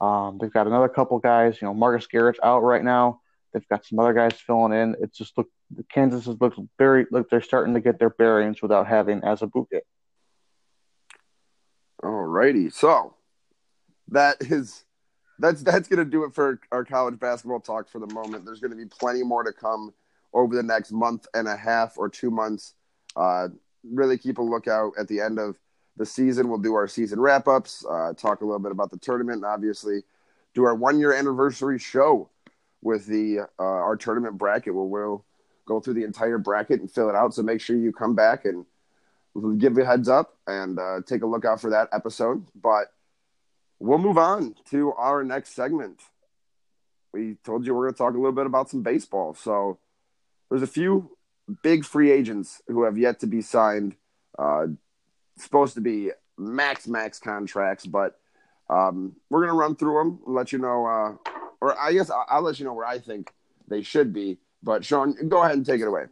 [0.01, 1.61] Um, they've got another couple guys.
[1.61, 3.21] You know, Marcus Garrett's out right now.
[3.53, 4.97] They've got some other guys filling in.
[5.01, 5.49] It's just look
[5.91, 9.81] Kansas has looked very like they're starting to get their bearings without having as Azubuike.
[12.03, 13.15] All righty, so
[14.09, 14.85] that is
[15.43, 18.45] that's that's going to do it for our college basketball talk for the moment.
[18.45, 19.93] There's going to be plenty more to come
[20.33, 22.75] over the next month and a half or two months.
[23.17, 23.49] Uh,
[23.85, 25.59] really keep a lookout at the end of
[25.97, 26.49] the season.
[26.49, 29.45] We'll do our season wrap ups, uh, talk a little bit about the tournament, and
[29.45, 30.03] obviously
[30.55, 32.31] do our one year anniversary show
[32.81, 35.25] with the uh, our tournament bracket where we'll
[35.67, 37.35] go through the entire bracket and fill it out.
[37.35, 38.65] So make sure you come back and
[39.59, 42.45] give a heads up and uh, take a look out for that episode.
[42.55, 42.93] But
[43.83, 46.01] we'll move on to our next segment.
[47.13, 49.35] We told you we're going to talk a little bit about some baseball.
[49.35, 49.79] So
[50.49, 51.17] there's a few
[51.63, 53.97] big free agents who have yet to be signed.
[54.39, 54.69] Uh,
[55.37, 58.19] supposed to be max max contracts, but
[58.71, 62.11] um, we're going to run through them and let you know uh, or I guess
[62.11, 63.33] I'll, I'll let you know where I think
[63.69, 64.39] they should be.
[64.63, 66.05] But Sean, go ahead and take it away.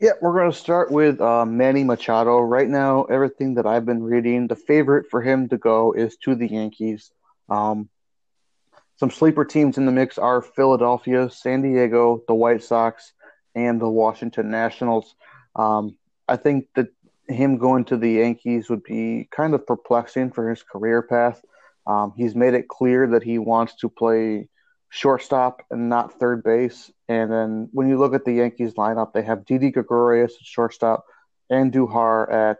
[0.00, 2.38] Yeah, we're going to start with uh, Manny Machado.
[2.38, 6.34] Right now, everything that I've been reading, the favorite for him to go is to
[6.34, 7.10] the Yankees.
[7.48, 7.88] Um,
[8.96, 13.12] some sleeper teams in the mix are Philadelphia, San Diego, the White Sox,
[13.54, 15.14] and the Washington Nationals.
[15.56, 15.96] Um,
[16.28, 16.88] I think that
[17.28, 21.42] him going to the Yankees would be kind of perplexing for his career path.
[21.86, 24.48] Um, he's made it clear that he wants to play
[24.90, 26.90] shortstop and not third base.
[27.08, 31.04] And then when you look at the Yankees lineup, they have Didi Gregorius at shortstop,
[31.50, 32.58] Andujar at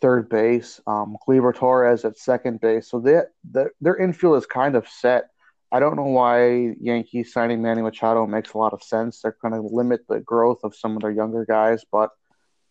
[0.00, 1.16] third base, um,
[1.54, 2.90] Torres at second base.
[2.90, 5.30] So they, the, their infield is kind of set.
[5.70, 9.22] I don't know why Yankees signing Manny Machado makes a lot of sense.
[9.22, 12.10] They're going to limit the growth of some of their younger guys, but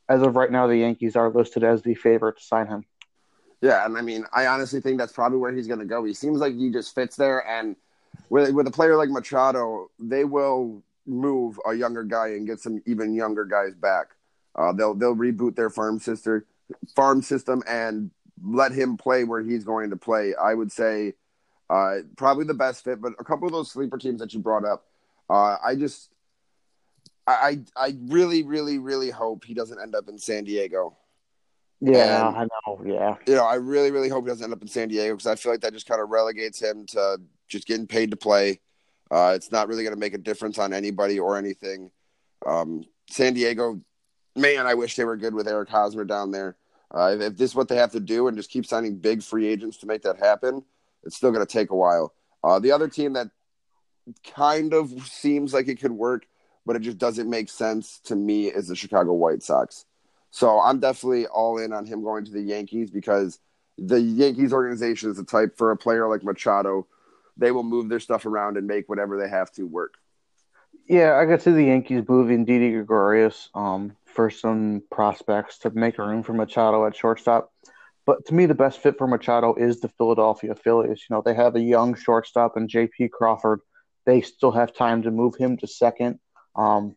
[0.08, 2.84] as of right now, the Yankees are listed as the favorite to sign him.
[3.62, 6.04] Yeah, and I mean, I honestly think that's probably where he's going to go.
[6.04, 7.76] He seems like he just fits there, and
[8.30, 12.82] with with a player like Machado, they will move a younger guy and get some
[12.86, 14.08] even younger guys back.
[14.56, 16.46] Uh, they'll they'll reboot their farm sister
[16.96, 18.12] farm system and
[18.44, 20.34] let him play where he's going to play.
[20.36, 21.14] I would say
[21.70, 24.66] uh, probably the best fit, but a couple of those sleeper teams that you brought
[24.66, 24.86] up,
[25.30, 26.10] uh, I just
[27.28, 30.98] I I really really really hope he doesn't end up in San Diego.
[31.82, 32.82] Yeah, and, I know.
[32.86, 33.16] Yeah.
[33.26, 35.36] You know, I really, really hope he doesn't end up in San Diego because I
[35.36, 37.20] feel like that just kind of relegates him to
[37.52, 38.60] just getting paid to play.
[39.12, 41.92] Uh, it's not really going to make a difference on anybody or anything.
[42.46, 43.82] Um, San Diego,
[44.36, 46.56] man, I wish they were good with Eric Hosmer down there.
[46.94, 49.22] Uh, if, if, this is what they have to do and just keep signing big
[49.22, 50.64] free agents to make that happen,
[51.04, 52.14] it's still going to take a while.
[52.44, 53.30] Uh, the other team that
[54.34, 56.26] kind of seems like it could work,
[56.66, 59.86] but it just doesn't make sense to me is the Chicago White Sox.
[60.32, 63.40] So I'm definitely all in on him going to the Yankees because
[63.78, 66.88] the Yankees organization is the type for a player like Machado.
[67.42, 69.96] They will move their stuff around and make whatever they have to work.
[70.88, 75.98] Yeah, I could see the Yankees moving Didi Gregorius um, for some prospects to make
[75.98, 77.52] room for Machado at shortstop.
[78.06, 81.06] But to me, the best fit for Machado is the Philadelphia Phillies.
[81.10, 83.10] You know, they have a young shortstop and J.P.
[83.10, 83.60] Crawford.
[84.06, 86.20] They still have time to move him to second.
[86.56, 86.96] Um,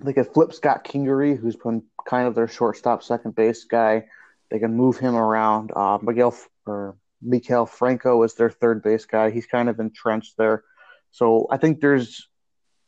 [0.00, 4.04] they could flip Scott Kingery, who's been kind of their shortstop, second base guy.
[4.50, 5.72] They can move him around.
[5.74, 6.34] Uh, Maikel
[6.66, 9.30] or Maikel Franco is their third base guy.
[9.30, 10.64] He's kind of entrenched there.
[11.10, 12.28] So I think there's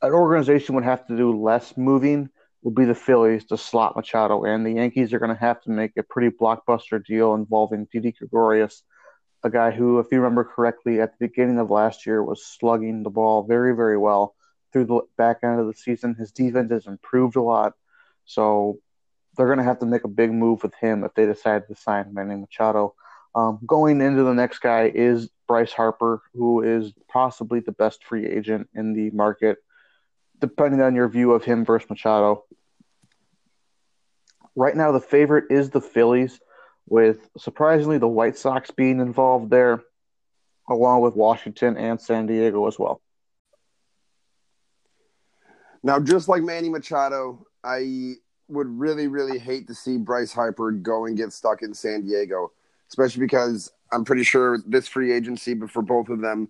[0.02, 2.30] an organization would have to do less moving
[2.62, 5.70] would be the Phillies to slot Machado, and the Yankees are going to have to
[5.70, 8.82] make a pretty blockbuster deal involving Didi Gregorius,
[9.42, 13.02] a guy who, if you remember correctly, at the beginning of last year was slugging
[13.02, 14.34] the ball very, very well
[14.72, 16.14] through the back end of the season.
[16.14, 17.72] His defense has improved a lot,
[18.26, 18.78] so
[19.36, 21.74] they're going to have to make a big move with him if they decide to
[21.74, 22.94] sign Manny Machado.
[23.34, 28.26] Um, going into the next guy is Bryce Harper, who is possibly the best free
[28.26, 29.58] agent in the market
[30.40, 32.44] depending on your view of him versus Machado.
[34.56, 36.40] Right now, the favorite is the Phillies,
[36.88, 39.82] with surprisingly the White Sox being involved there,
[40.68, 43.00] along with Washington and San Diego as well.
[45.82, 48.14] Now, just like Manny Machado, I
[48.48, 52.52] would really, really hate to see Bryce Harper go and get stuck in San Diego,
[52.90, 56.48] especially because I'm pretty sure this free agency, but for both of them,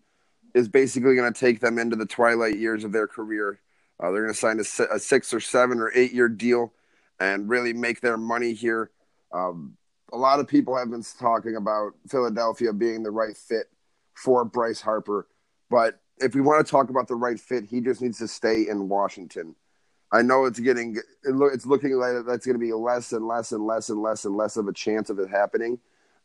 [0.55, 3.61] is basically going to take them into the twilight years of their career.
[4.03, 6.73] Uh, they're going to sign a, a, six or seven or eight year deal
[7.21, 8.91] and really make their money here.
[9.33, 9.77] Um,
[10.13, 13.67] a lot of people have been talking about Philadelphia being the right fit
[14.15, 15.29] for Bryce Harper,
[15.71, 18.67] but if we want to talk about the right fit, he just needs to stay
[18.69, 19.55] in Washington.
[20.13, 23.65] I know it's getting it's looking like that's going to be less and less and
[23.65, 25.79] less and less and less of a chance of it happening.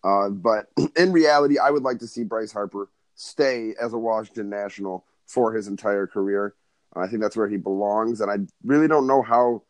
[0.06, 4.50] Uh, but in reality, I would like to see Bryce Harper stay as a Washington
[4.50, 6.54] National for his entire career.
[6.96, 9.63] I think that's where he belongs, and I really don't know how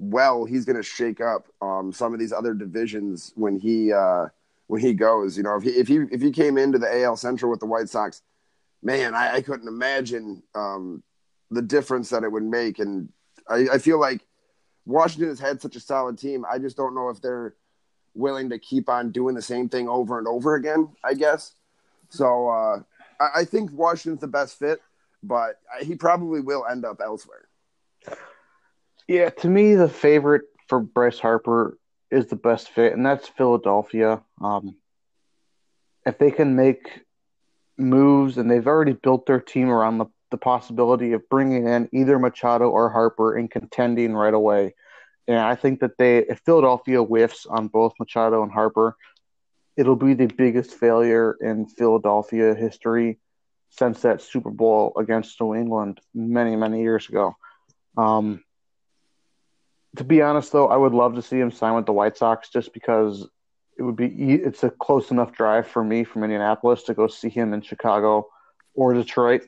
[0.00, 4.26] well he's going to shake up um, some of these other divisions when he uh,
[4.66, 5.36] when he goes.
[5.36, 7.66] You know, if he if he if he came into the AL Central with the
[7.66, 8.22] White Sox,
[8.82, 11.02] man, I, I couldn't imagine um,
[11.50, 12.80] the difference that it would make.
[12.80, 13.10] And
[13.48, 14.22] I, I feel like
[14.84, 16.44] Washington has had such a solid team.
[16.50, 17.54] I just don't know if they're
[18.18, 20.88] willing to keep on doing the same thing over and over again.
[21.02, 21.54] I guess
[22.10, 22.48] so.
[22.48, 22.82] Uh,
[23.20, 24.82] I, I think Washington's the best fit
[25.22, 27.48] but he probably will end up elsewhere.
[29.06, 31.78] Yeah, to me, the favorite for Bryce Harper
[32.10, 34.22] is the best fit, and that's Philadelphia.
[34.40, 34.76] Um,
[36.06, 37.04] if they can make
[37.76, 42.18] moves, and they've already built their team around the, the possibility of bringing in either
[42.18, 44.74] Machado or Harper and contending right away.
[45.28, 48.96] And I think that they, if Philadelphia whiffs on both Machado and Harper,
[49.76, 53.18] it'll be the biggest failure in Philadelphia history
[53.68, 57.36] since that Super Bowl against New England many, many years ago.
[57.98, 58.42] Um,
[59.96, 62.48] to be honest, though, I would love to see him sign with the White Sox
[62.48, 63.28] just because
[63.76, 67.28] it would be it's a close enough drive for me from Indianapolis to go see
[67.28, 68.28] him in Chicago
[68.74, 69.42] or Detroit,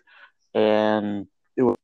[0.54, 1.76] and it would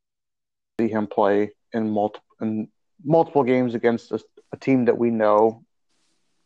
[0.79, 2.69] see him play in multiple in
[3.05, 4.21] multiple games against a,
[4.53, 5.65] a team that we know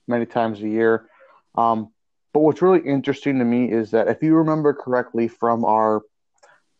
[0.06, 1.08] many times a year.
[1.54, 1.90] Um,
[2.32, 6.02] but what's really interesting to me is that if you remember correctly from our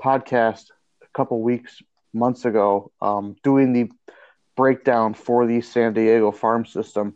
[0.02, 0.66] podcast
[1.02, 3.90] a couple weeks, months ago, um, doing the
[4.56, 7.14] breakdown for the San Diego farm system,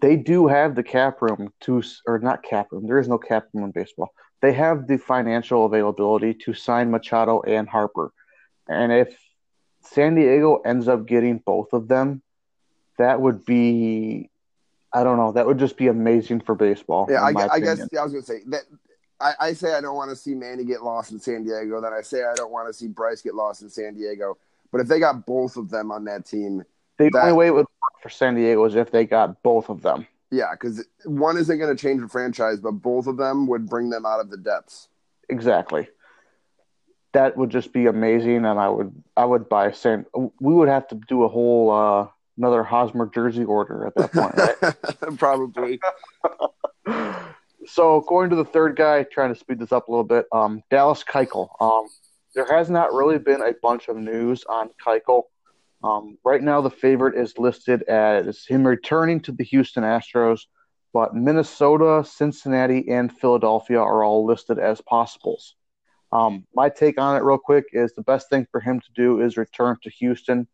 [0.00, 3.46] they do have the cap room to, or not cap room, there is no cap
[3.52, 4.10] room in baseball.
[4.42, 8.12] They have the financial availability to sign Machado and Harper.
[8.68, 9.16] And if
[9.92, 12.22] San Diego ends up getting both of them,
[12.98, 14.30] that would be
[14.92, 15.32] I don't know.
[15.32, 17.06] That would just be amazing for baseball.
[17.10, 18.62] Yeah, I, I guess yeah, I was gonna say that.
[19.20, 21.80] I, I say I don't want to see Manny get lost in San Diego.
[21.80, 24.38] Then I say I don't want to see Bryce get lost in San Diego.
[24.70, 26.64] But if they got both of them on that team,
[26.98, 29.68] the that, only way it would work for San Diego is if they got both
[29.68, 30.06] of them.
[30.30, 33.90] Yeah, because one isn't going to change the franchise, but both of them would bring
[33.90, 34.88] them out of the depths.
[35.28, 35.88] Exactly.
[37.16, 40.04] That would just be amazing, and I would I would buy San.
[40.14, 44.34] We would have to do a whole uh, another Hosmer jersey order at that point,
[44.36, 45.18] right?
[45.18, 45.80] Probably.
[47.66, 50.26] so going to the third guy, trying to speed this up a little bit.
[50.30, 51.48] Um, Dallas Keuchel.
[51.58, 51.86] Um,
[52.34, 55.22] there has not really been a bunch of news on Keuchel.
[55.82, 60.42] Um, right now, the favorite is listed as him returning to the Houston Astros,
[60.92, 65.54] but Minnesota, Cincinnati, and Philadelphia are all listed as possibles.
[66.12, 69.20] Um, my take on it, real quick, is the best thing for him to do
[69.20, 70.46] is return to Houston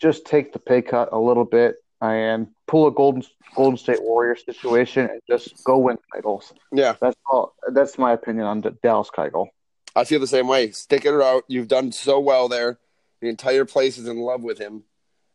[0.00, 3.22] just take the pay cut a little bit and pull a Golden
[3.54, 6.52] Golden State Warrior situation and just go win titles.
[6.72, 7.54] Yeah, that's all.
[7.72, 9.48] That's my opinion on Dallas Keuchel.
[9.94, 10.70] I feel the same way.
[10.72, 11.44] Stick it out.
[11.48, 12.78] You've done so well there.
[13.22, 14.84] The entire place is in love with him,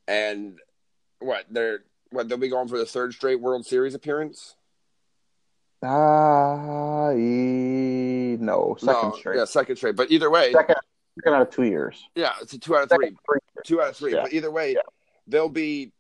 [0.08, 0.60] and
[1.20, 1.80] what they're
[2.12, 4.56] what they'll be going for the third straight World Series appearance.
[5.84, 9.38] Ah, uh, no, second no, straight.
[9.38, 9.96] Yeah, second straight.
[9.96, 10.76] But either way, second,
[11.18, 12.04] second out of two years.
[12.16, 13.10] Yeah, it's a two out of three.
[13.26, 14.14] three two out of three.
[14.14, 14.24] Yeah.
[14.24, 14.82] But either way, yeah.
[15.28, 15.92] they'll be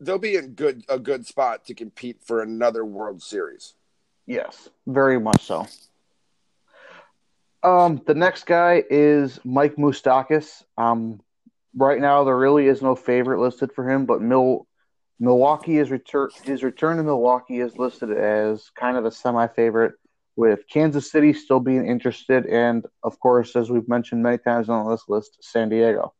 [0.00, 3.74] they'll be in good a good spot to compete for another World Series.
[4.26, 5.66] Yes, very much so.
[7.62, 10.64] Um, the next guy is Mike Moustakas.
[10.76, 11.20] Um,
[11.74, 14.66] right now there really is no favorite listed for him, but Mil-
[15.20, 19.94] Milwaukee is return his return to Milwaukee is listed as kind of a semi-favorite,
[20.36, 24.88] with Kansas City still being interested, and of course, as we've mentioned many times on
[24.88, 26.14] this list, San Diego.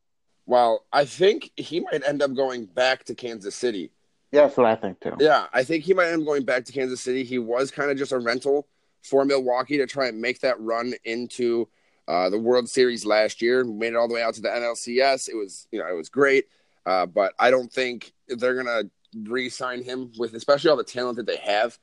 [0.44, 3.92] Well, I think he might end up going back to Kansas City.
[4.32, 5.14] Yeah, that's what I think too.
[5.20, 7.22] Yeah, I think he might end up going back to Kansas City.
[7.22, 8.66] He was kind of just a rental
[9.02, 11.68] for Milwaukee to try and make that run into
[12.08, 13.62] uh, the World Series last year.
[13.62, 15.28] Made it all the way out to the NLCS.
[15.28, 16.46] It was, you know, it was great.
[16.84, 18.84] Uh, but I don't think they're gonna
[19.24, 21.78] re-sign him with, especially all the talent that they have.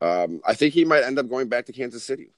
[0.00, 2.30] Um, I think he might end up going back to Kansas City.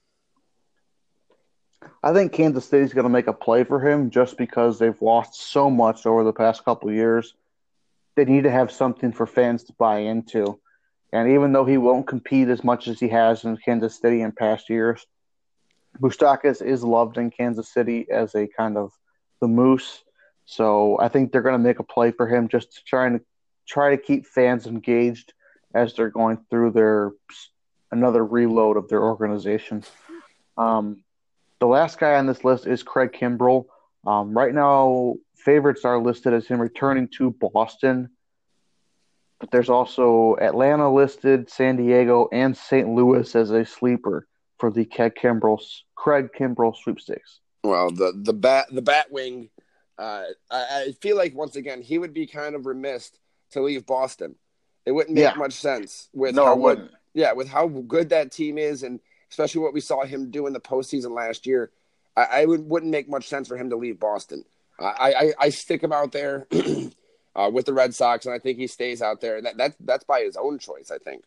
[2.02, 5.34] I think Kansas City's going to make a play for him just because they've lost
[5.34, 7.34] so much over the past couple years.
[8.16, 10.60] They need to have something for fans to buy into.
[11.12, 14.32] And even though he won't compete as much as he has in Kansas City in
[14.32, 15.06] past years,
[16.00, 18.92] Moustakas is loved in Kansas City as a kind of
[19.40, 20.02] the moose.
[20.44, 23.20] So I think they're going to make a play for him just to try and
[23.66, 25.32] try to keep fans engaged
[25.74, 27.12] as they're going through their
[27.90, 29.84] another reload of their organization.
[30.56, 31.02] Um,
[31.60, 33.66] the last guy on this list is Craig Kimbrel.
[34.06, 38.10] Um, right now, favorites are listed as him returning to Boston,
[39.40, 42.88] but there's also Atlanta listed, San Diego, and St.
[42.88, 44.26] Louis as a sleeper
[44.58, 45.58] for the Craig Kimbrel,
[45.94, 47.40] Craig Kimbrel sweepstakes.
[47.62, 49.48] Well, the the bat the Batwing,
[49.98, 53.10] uh, I, I, feel like once again he would be kind of remiss
[53.54, 54.36] to leave Boston.
[54.86, 55.34] It wouldn't make yeah.
[55.34, 56.56] much sense with no, how.
[56.56, 59.00] Good, yeah, with how good that team is, and
[59.30, 61.70] especially what we saw him do in the postseason last year.
[62.16, 64.44] I, I would, wouldn't make much sense for him to leave Boston.
[64.78, 66.46] I, I, I stick him out there
[67.36, 69.40] uh, with the Red Sox, and I think he stays out there.
[69.40, 71.24] That, that that's by his own choice, I think.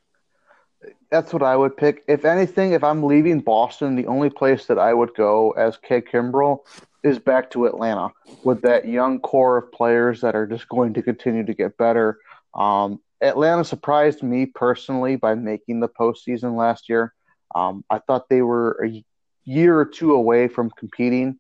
[1.10, 2.04] That's what I would pick.
[2.08, 6.08] If anything, if I'm leaving Boston, the only place that I would go as Craig
[6.12, 6.60] Kimbrel
[7.04, 8.10] is back to Atlanta
[8.44, 12.20] with that young core of players that are just going to continue to get better.
[12.56, 17.14] Um, Atlanta surprised me personally by making the postseason last year.
[17.56, 19.04] Um, I thought they were a
[19.46, 21.40] year or two away from competing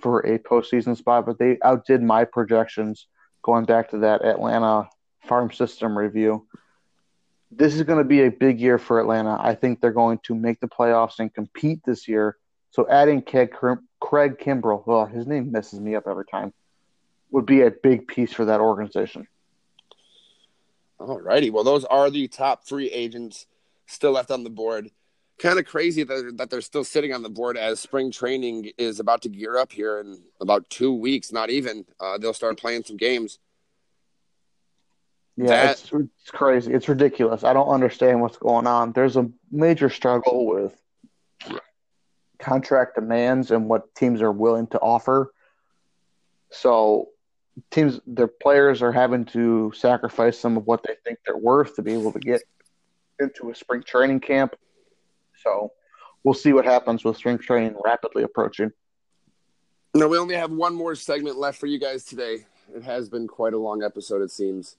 [0.00, 3.06] for a postseason spot, but they outdid my projections
[3.42, 4.88] going back to that Atlanta
[5.22, 6.46] farm system review.
[7.50, 9.38] This is going to be a big year for Atlanta.
[9.40, 12.36] I think they're going to make the playoffs and compete this year.
[12.70, 13.54] So adding Craig,
[14.04, 16.52] Craig Kimbrel, well, his name messes me up every time,
[17.30, 19.26] would be a big piece for that organization.
[20.98, 21.50] All righty.
[21.50, 23.46] Well, those are the top free agents
[23.86, 24.90] still left on the board
[25.38, 29.00] kind of crazy that, that they're still sitting on the board as spring training is
[29.00, 31.84] about to gear up here in about two weeks, not even.
[32.00, 33.38] Uh, they'll start playing some games.
[35.36, 35.70] Yeah, that...
[35.72, 36.72] it's, it's crazy.
[36.72, 37.42] It's ridiculous.
[37.42, 38.92] I don't understand what's going on.
[38.92, 40.80] There's a major struggle with
[42.38, 45.32] contract demands and what teams are willing to offer.
[46.50, 47.08] So
[47.70, 51.82] teams their players are having to sacrifice some of what they think they're worth to
[51.82, 52.42] be able to get
[53.20, 54.56] into a spring training camp
[55.44, 55.72] so
[56.22, 58.72] we'll see what happens with spring training rapidly approaching.
[59.94, 62.46] No, we only have one more segment left for you guys today.
[62.74, 64.76] It has been quite a long episode, it seems.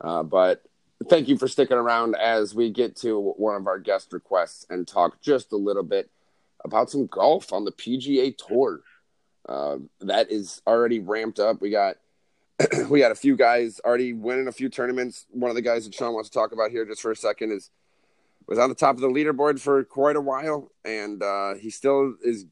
[0.00, 0.64] Uh, but
[1.08, 4.88] thank you for sticking around as we get to one of our guest requests and
[4.88, 6.10] talk just a little bit
[6.64, 8.80] about some golf on the PGA Tour.
[9.48, 11.60] Uh, that is already ramped up.
[11.60, 11.96] We got
[12.90, 15.26] we got a few guys already winning a few tournaments.
[15.30, 17.52] One of the guys that Sean wants to talk about here just for a second
[17.52, 17.70] is
[18.46, 22.14] was on the top of the leaderboard for quite a while, and uh, he still
[22.22, 22.46] is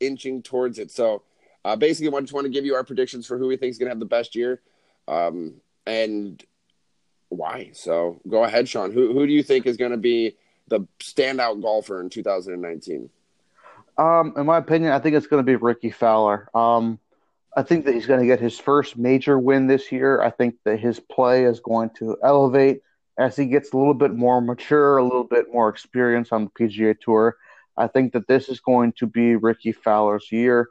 [0.00, 0.90] inching towards it.
[0.90, 1.22] So
[1.64, 3.78] uh, basically, I just want to give you our predictions for who we think is
[3.78, 4.60] going to have the best year,
[5.08, 5.54] um,
[5.86, 6.42] and
[7.28, 7.70] why.
[7.72, 8.92] So go ahead, Sean.
[8.92, 10.36] Who who do you think is going to be
[10.68, 13.08] the standout golfer in 2019?
[13.98, 16.48] Um, in my opinion, I think it's going to be Rickie Fowler.
[16.54, 16.98] Um,
[17.56, 20.22] I think that he's going to get his first major win this year.
[20.22, 22.82] I think that his play is going to elevate
[23.18, 26.50] as he gets a little bit more mature, a little bit more experience on the
[26.50, 27.36] PGA Tour.
[27.76, 30.68] I think that this is going to be Rickie Fowler's year.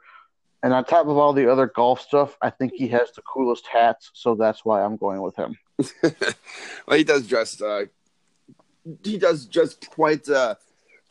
[0.62, 3.66] And on top of all the other golf stuff, I think he has the coolest
[3.66, 5.56] hats, so that's why I'm going with him.
[6.86, 7.60] well, he does dress.
[7.60, 7.86] Uh,
[9.02, 10.56] he does just quite uh,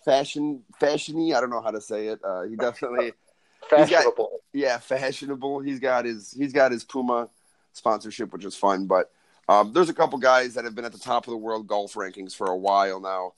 [0.03, 1.35] fashion, fashiony.
[1.35, 2.19] I don't know how to say it.
[2.23, 3.13] Uh, he definitely
[3.69, 4.29] fashionable.
[4.31, 5.59] Got, yeah, fashionable.
[5.59, 7.29] He's got his he's got his Puma
[7.73, 8.87] sponsorship, which is fun.
[8.87, 9.11] But
[9.47, 11.93] um, there's a couple guys that have been at the top of the world golf
[11.93, 13.33] rankings for a while now,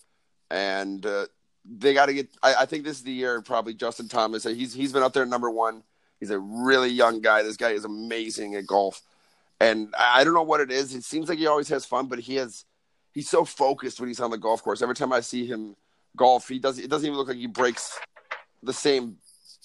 [0.49, 1.25] and uh,
[1.65, 2.29] they got to get.
[2.41, 4.43] I, I, think this is the year probably Justin Thomas.
[4.43, 5.83] He's he's been up there number one.
[6.19, 7.43] He's a really young guy.
[7.43, 9.01] This guy is amazing at golf,
[9.59, 10.93] and I, I don't know what it is.
[10.93, 12.65] It seems like he always has fun, but he has
[13.13, 14.81] he's so focused when he's on the golf course.
[14.81, 15.75] Every time I see him
[16.15, 16.79] golf, he does.
[16.79, 17.97] It doesn't even look like he breaks
[18.63, 19.17] the same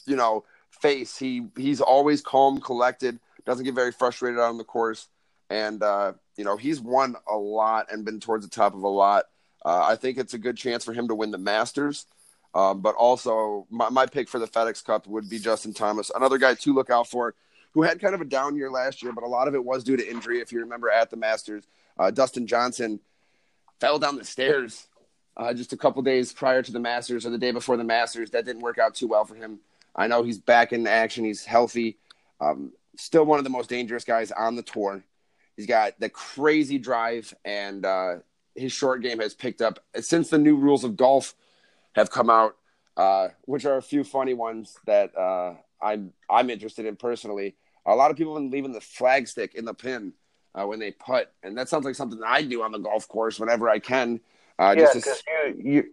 [0.06, 1.18] you know, face.
[1.18, 5.08] He he's always calm, collected, doesn't get very frustrated on the course,
[5.50, 8.88] and uh, you know he's won a lot and been towards the top of a
[8.88, 9.24] lot.
[9.64, 12.06] Uh, I think it's a good chance for him to win the Masters.
[12.54, 16.38] Um, but also, my, my pick for the FedEx Cup would be Justin Thomas, another
[16.38, 17.34] guy to look out for,
[17.74, 19.84] who had kind of a down year last year, but a lot of it was
[19.84, 20.40] due to injury.
[20.40, 21.64] If you remember at the Masters,
[21.98, 23.00] uh, Dustin Johnson
[23.78, 24.88] fell down the stairs
[25.36, 28.30] uh, just a couple days prior to the Masters or the day before the Masters.
[28.30, 29.60] That didn't work out too well for him.
[29.94, 31.24] I know he's back in action.
[31.24, 31.96] He's healthy.
[32.40, 35.02] Um, still one of the most dangerous guys on the tour.
[35.56, 38.16] He's got the crazy drive, and uh,
[38.54, 41.34] his short game has picked up since the new rules of golf
[41.94, 42.56] have come out,
[42.96, 47.56] uh, which are a few funny ones that uh, I'm I'm interested in personally.
[47.86, 50.12] A lot of people have been leaving the flag stick in the pin
[50.54, 53.40] uh, when they putt, and that sounds like something I do on the golf course
[53.40, 54.20] whenever I can.
[54.58, 55.84] Uh, yeah, because you,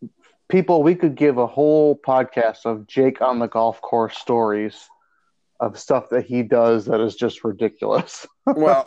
[0.00, 0.10] you,
[0.48, 4.88] people, we could give a whole podcast of Jake on the golf course stories
[5.60, 8.26] of stuff that he does that is just ridiculous.
[8.46, 8.84] well,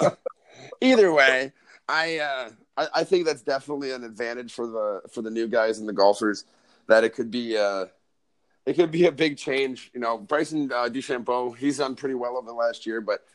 [0.82, 1.54] either way,
[1.90, 5.80] I, uh, I, I think that's definitely an advantage for the for the new guys
[5.80, 6.46] and the golfers
[6.88, 7.86] that it could be uh
[8.66, 9.92] it could be a big change.
[9.94, 13.26] You know, Bryson uh, DeChambeau, he's done pretty well over the last year, but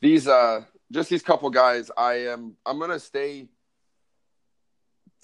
[0.00, 3.48] these uh just these couple guys, I am I'm gonna stay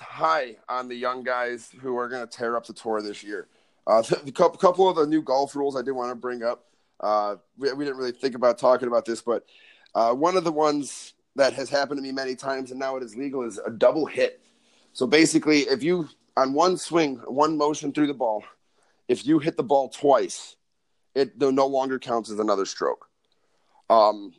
[0.00, 3.48] high on the young guys who are gonna tear up the tour this year.
[3.86, 6.64] Uh, the couple couple of the new golf rules I did want to bring up.
[7.00, 9.44] Uh, we, we didn't really think about talking about this, but
[9.94, 13.02] uh, one of the ones that has happened to me many times, and now it
[13.02, 14.40] is legal, is a double hit.
[14.92, 18.44] So basically, if you on one swing, one motion through the ball,
[19.08, 20.56] if you hit the ball twice,
[21.14, 23.08] it no longer counts as another stroke.
[23.90, 24.32] Um,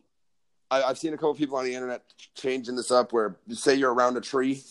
[0.72, 2.04] I, have seen a couple people on the internet
[2.36, 4.62] changing this up where you say you're around a tree,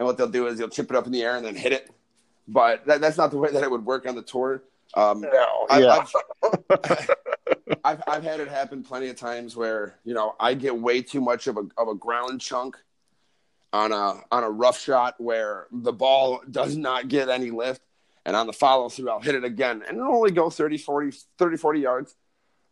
[0.00, 1.72] and what they'll do is they'll chip it up in the air and then hit
[1.72, 1.90] it.
[2.48, 4.62] But that, that's not the way that it would work on the tour.
[4.94, 6.04] Um, no, yeah.
[6.42, 7.08] I've,
[7.84, 11.20] I've, I've had it happen plenty of times where you know I get way too
[11.20, 12.76] much of a of a ground chunk
[13.72, 17.82] on a on a rough shot where the ball does not get any lift,
[18.24, 21.16] and on the follow through I'll hit it again and it'll only go 30, 40,
[21.38, 22.16] 30, 40 yards,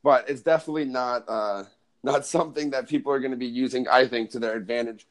[0.03, 1.65] but it's definitely not uh,
[2.03, 3.87] not something that people are going to be using.
[3.87, 5.07] I think to their advantage.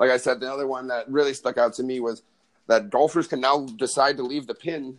[0.00, 2.22] Like I said, the other one that really stuck out to me was
[2.68, 4.96] that golfers can now decide to leave the pin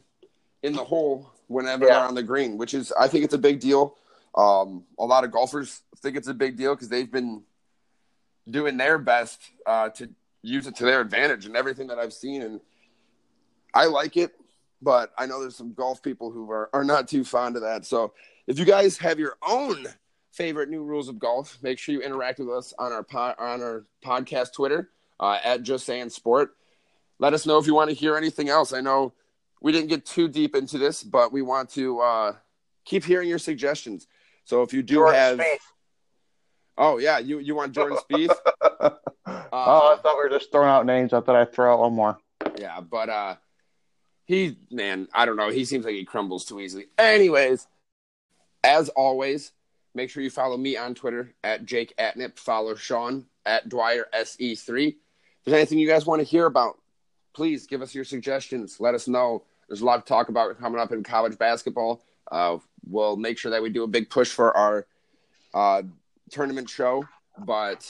[0.61, 1.95] in the hole whenever yeah.
[1.95, 3.97] they're on the green, which is I think it's a big deal.
[4.35, 7.41] Um, a lot of golfers think it's a big deal because they've been
[8.47, 10.07] doing their best uh, to
[10.43, 12.43] use it to their advantage and everything that I've seen.
[12.43, 12.61] And
[13.73, 14.33] I like it,
[14.83, 17.85] but I know there's some golf people who are, are not too fond of that.
[17.85, 18.13] So
[18.45, 19.87] if you guys have your own
[20.31, 23.61] favorite new rules of golf, make sure you interact with us on our po- on
[23.61, 26.55] our podcast Twitter uh, at Just Saying Sport.
[27.19, 28.73] Let us know if you want to hear anything else.
[28.73, 29.13] I know
[29.61, 32.33] we didn't get too deep into this, but we want to uh,
[32.83, 34.07] keep hearing your suggestions.
[34.43, 35.57] So if you do Jordan have, Spieth.
[36.77, 38.35] oh yeah, you you want Jordan Spieth?
[38.61, 38.89] uh,
[39.25, 41.13] oh, I thought we were just throwing out names.
[41.13, 42.17] I thought I'd throw out one more.
[42.57, 43.35] Yeah, but uh,
[44.25, 45.49] he man, I don't know.
[45.49, 46.85] He seems like he crumbles too easily.
[46.97, 47.67] Anyways,
[48.63, 49.51] as always,
[49.93, 52.37] make sure you follow me on Twitter at Jake Atnip.
[52.37, 54.87] Follow Sean at Dwyer SE3.
[54.87, 54.95] If
[55.45, 56.77] there's anything you guys want to hear about,
[57.33, 58.79] please give us your suggestions.
[58.79, 59.43] Let us know.
[59.67, 62.03] There's a lot to talk about coming up in college basketball.
[62.31, 64.85] Uh, we'll make sure that we do a big push for our
[65.53, 65.83] uh,
[66.29, 67.05] tournament show.
[67.37, 67.89] But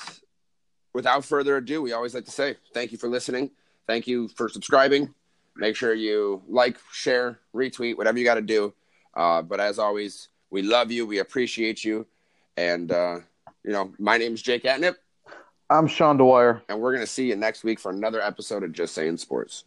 [0.94, 3.52] without further ado, we always like to say thank you for listening.
[3.88, 5.14] Thank you for subscribing.
[5.56, 8.74] Make sure you like, share, retweet, whatever you got to do.
[9.14, 11.08] Uh, but as always, we love you.
[11.08, 12.06] We appreciate you.
[12.58, 13.20] And, uh,
[13.64, 14.96] you know, my name is Jake Atnip.
[15.70, 16.62] I'm Sean Dwyer.
[16.70, 19.64] And we're going to see you next week for another episode of Just Saying Sports.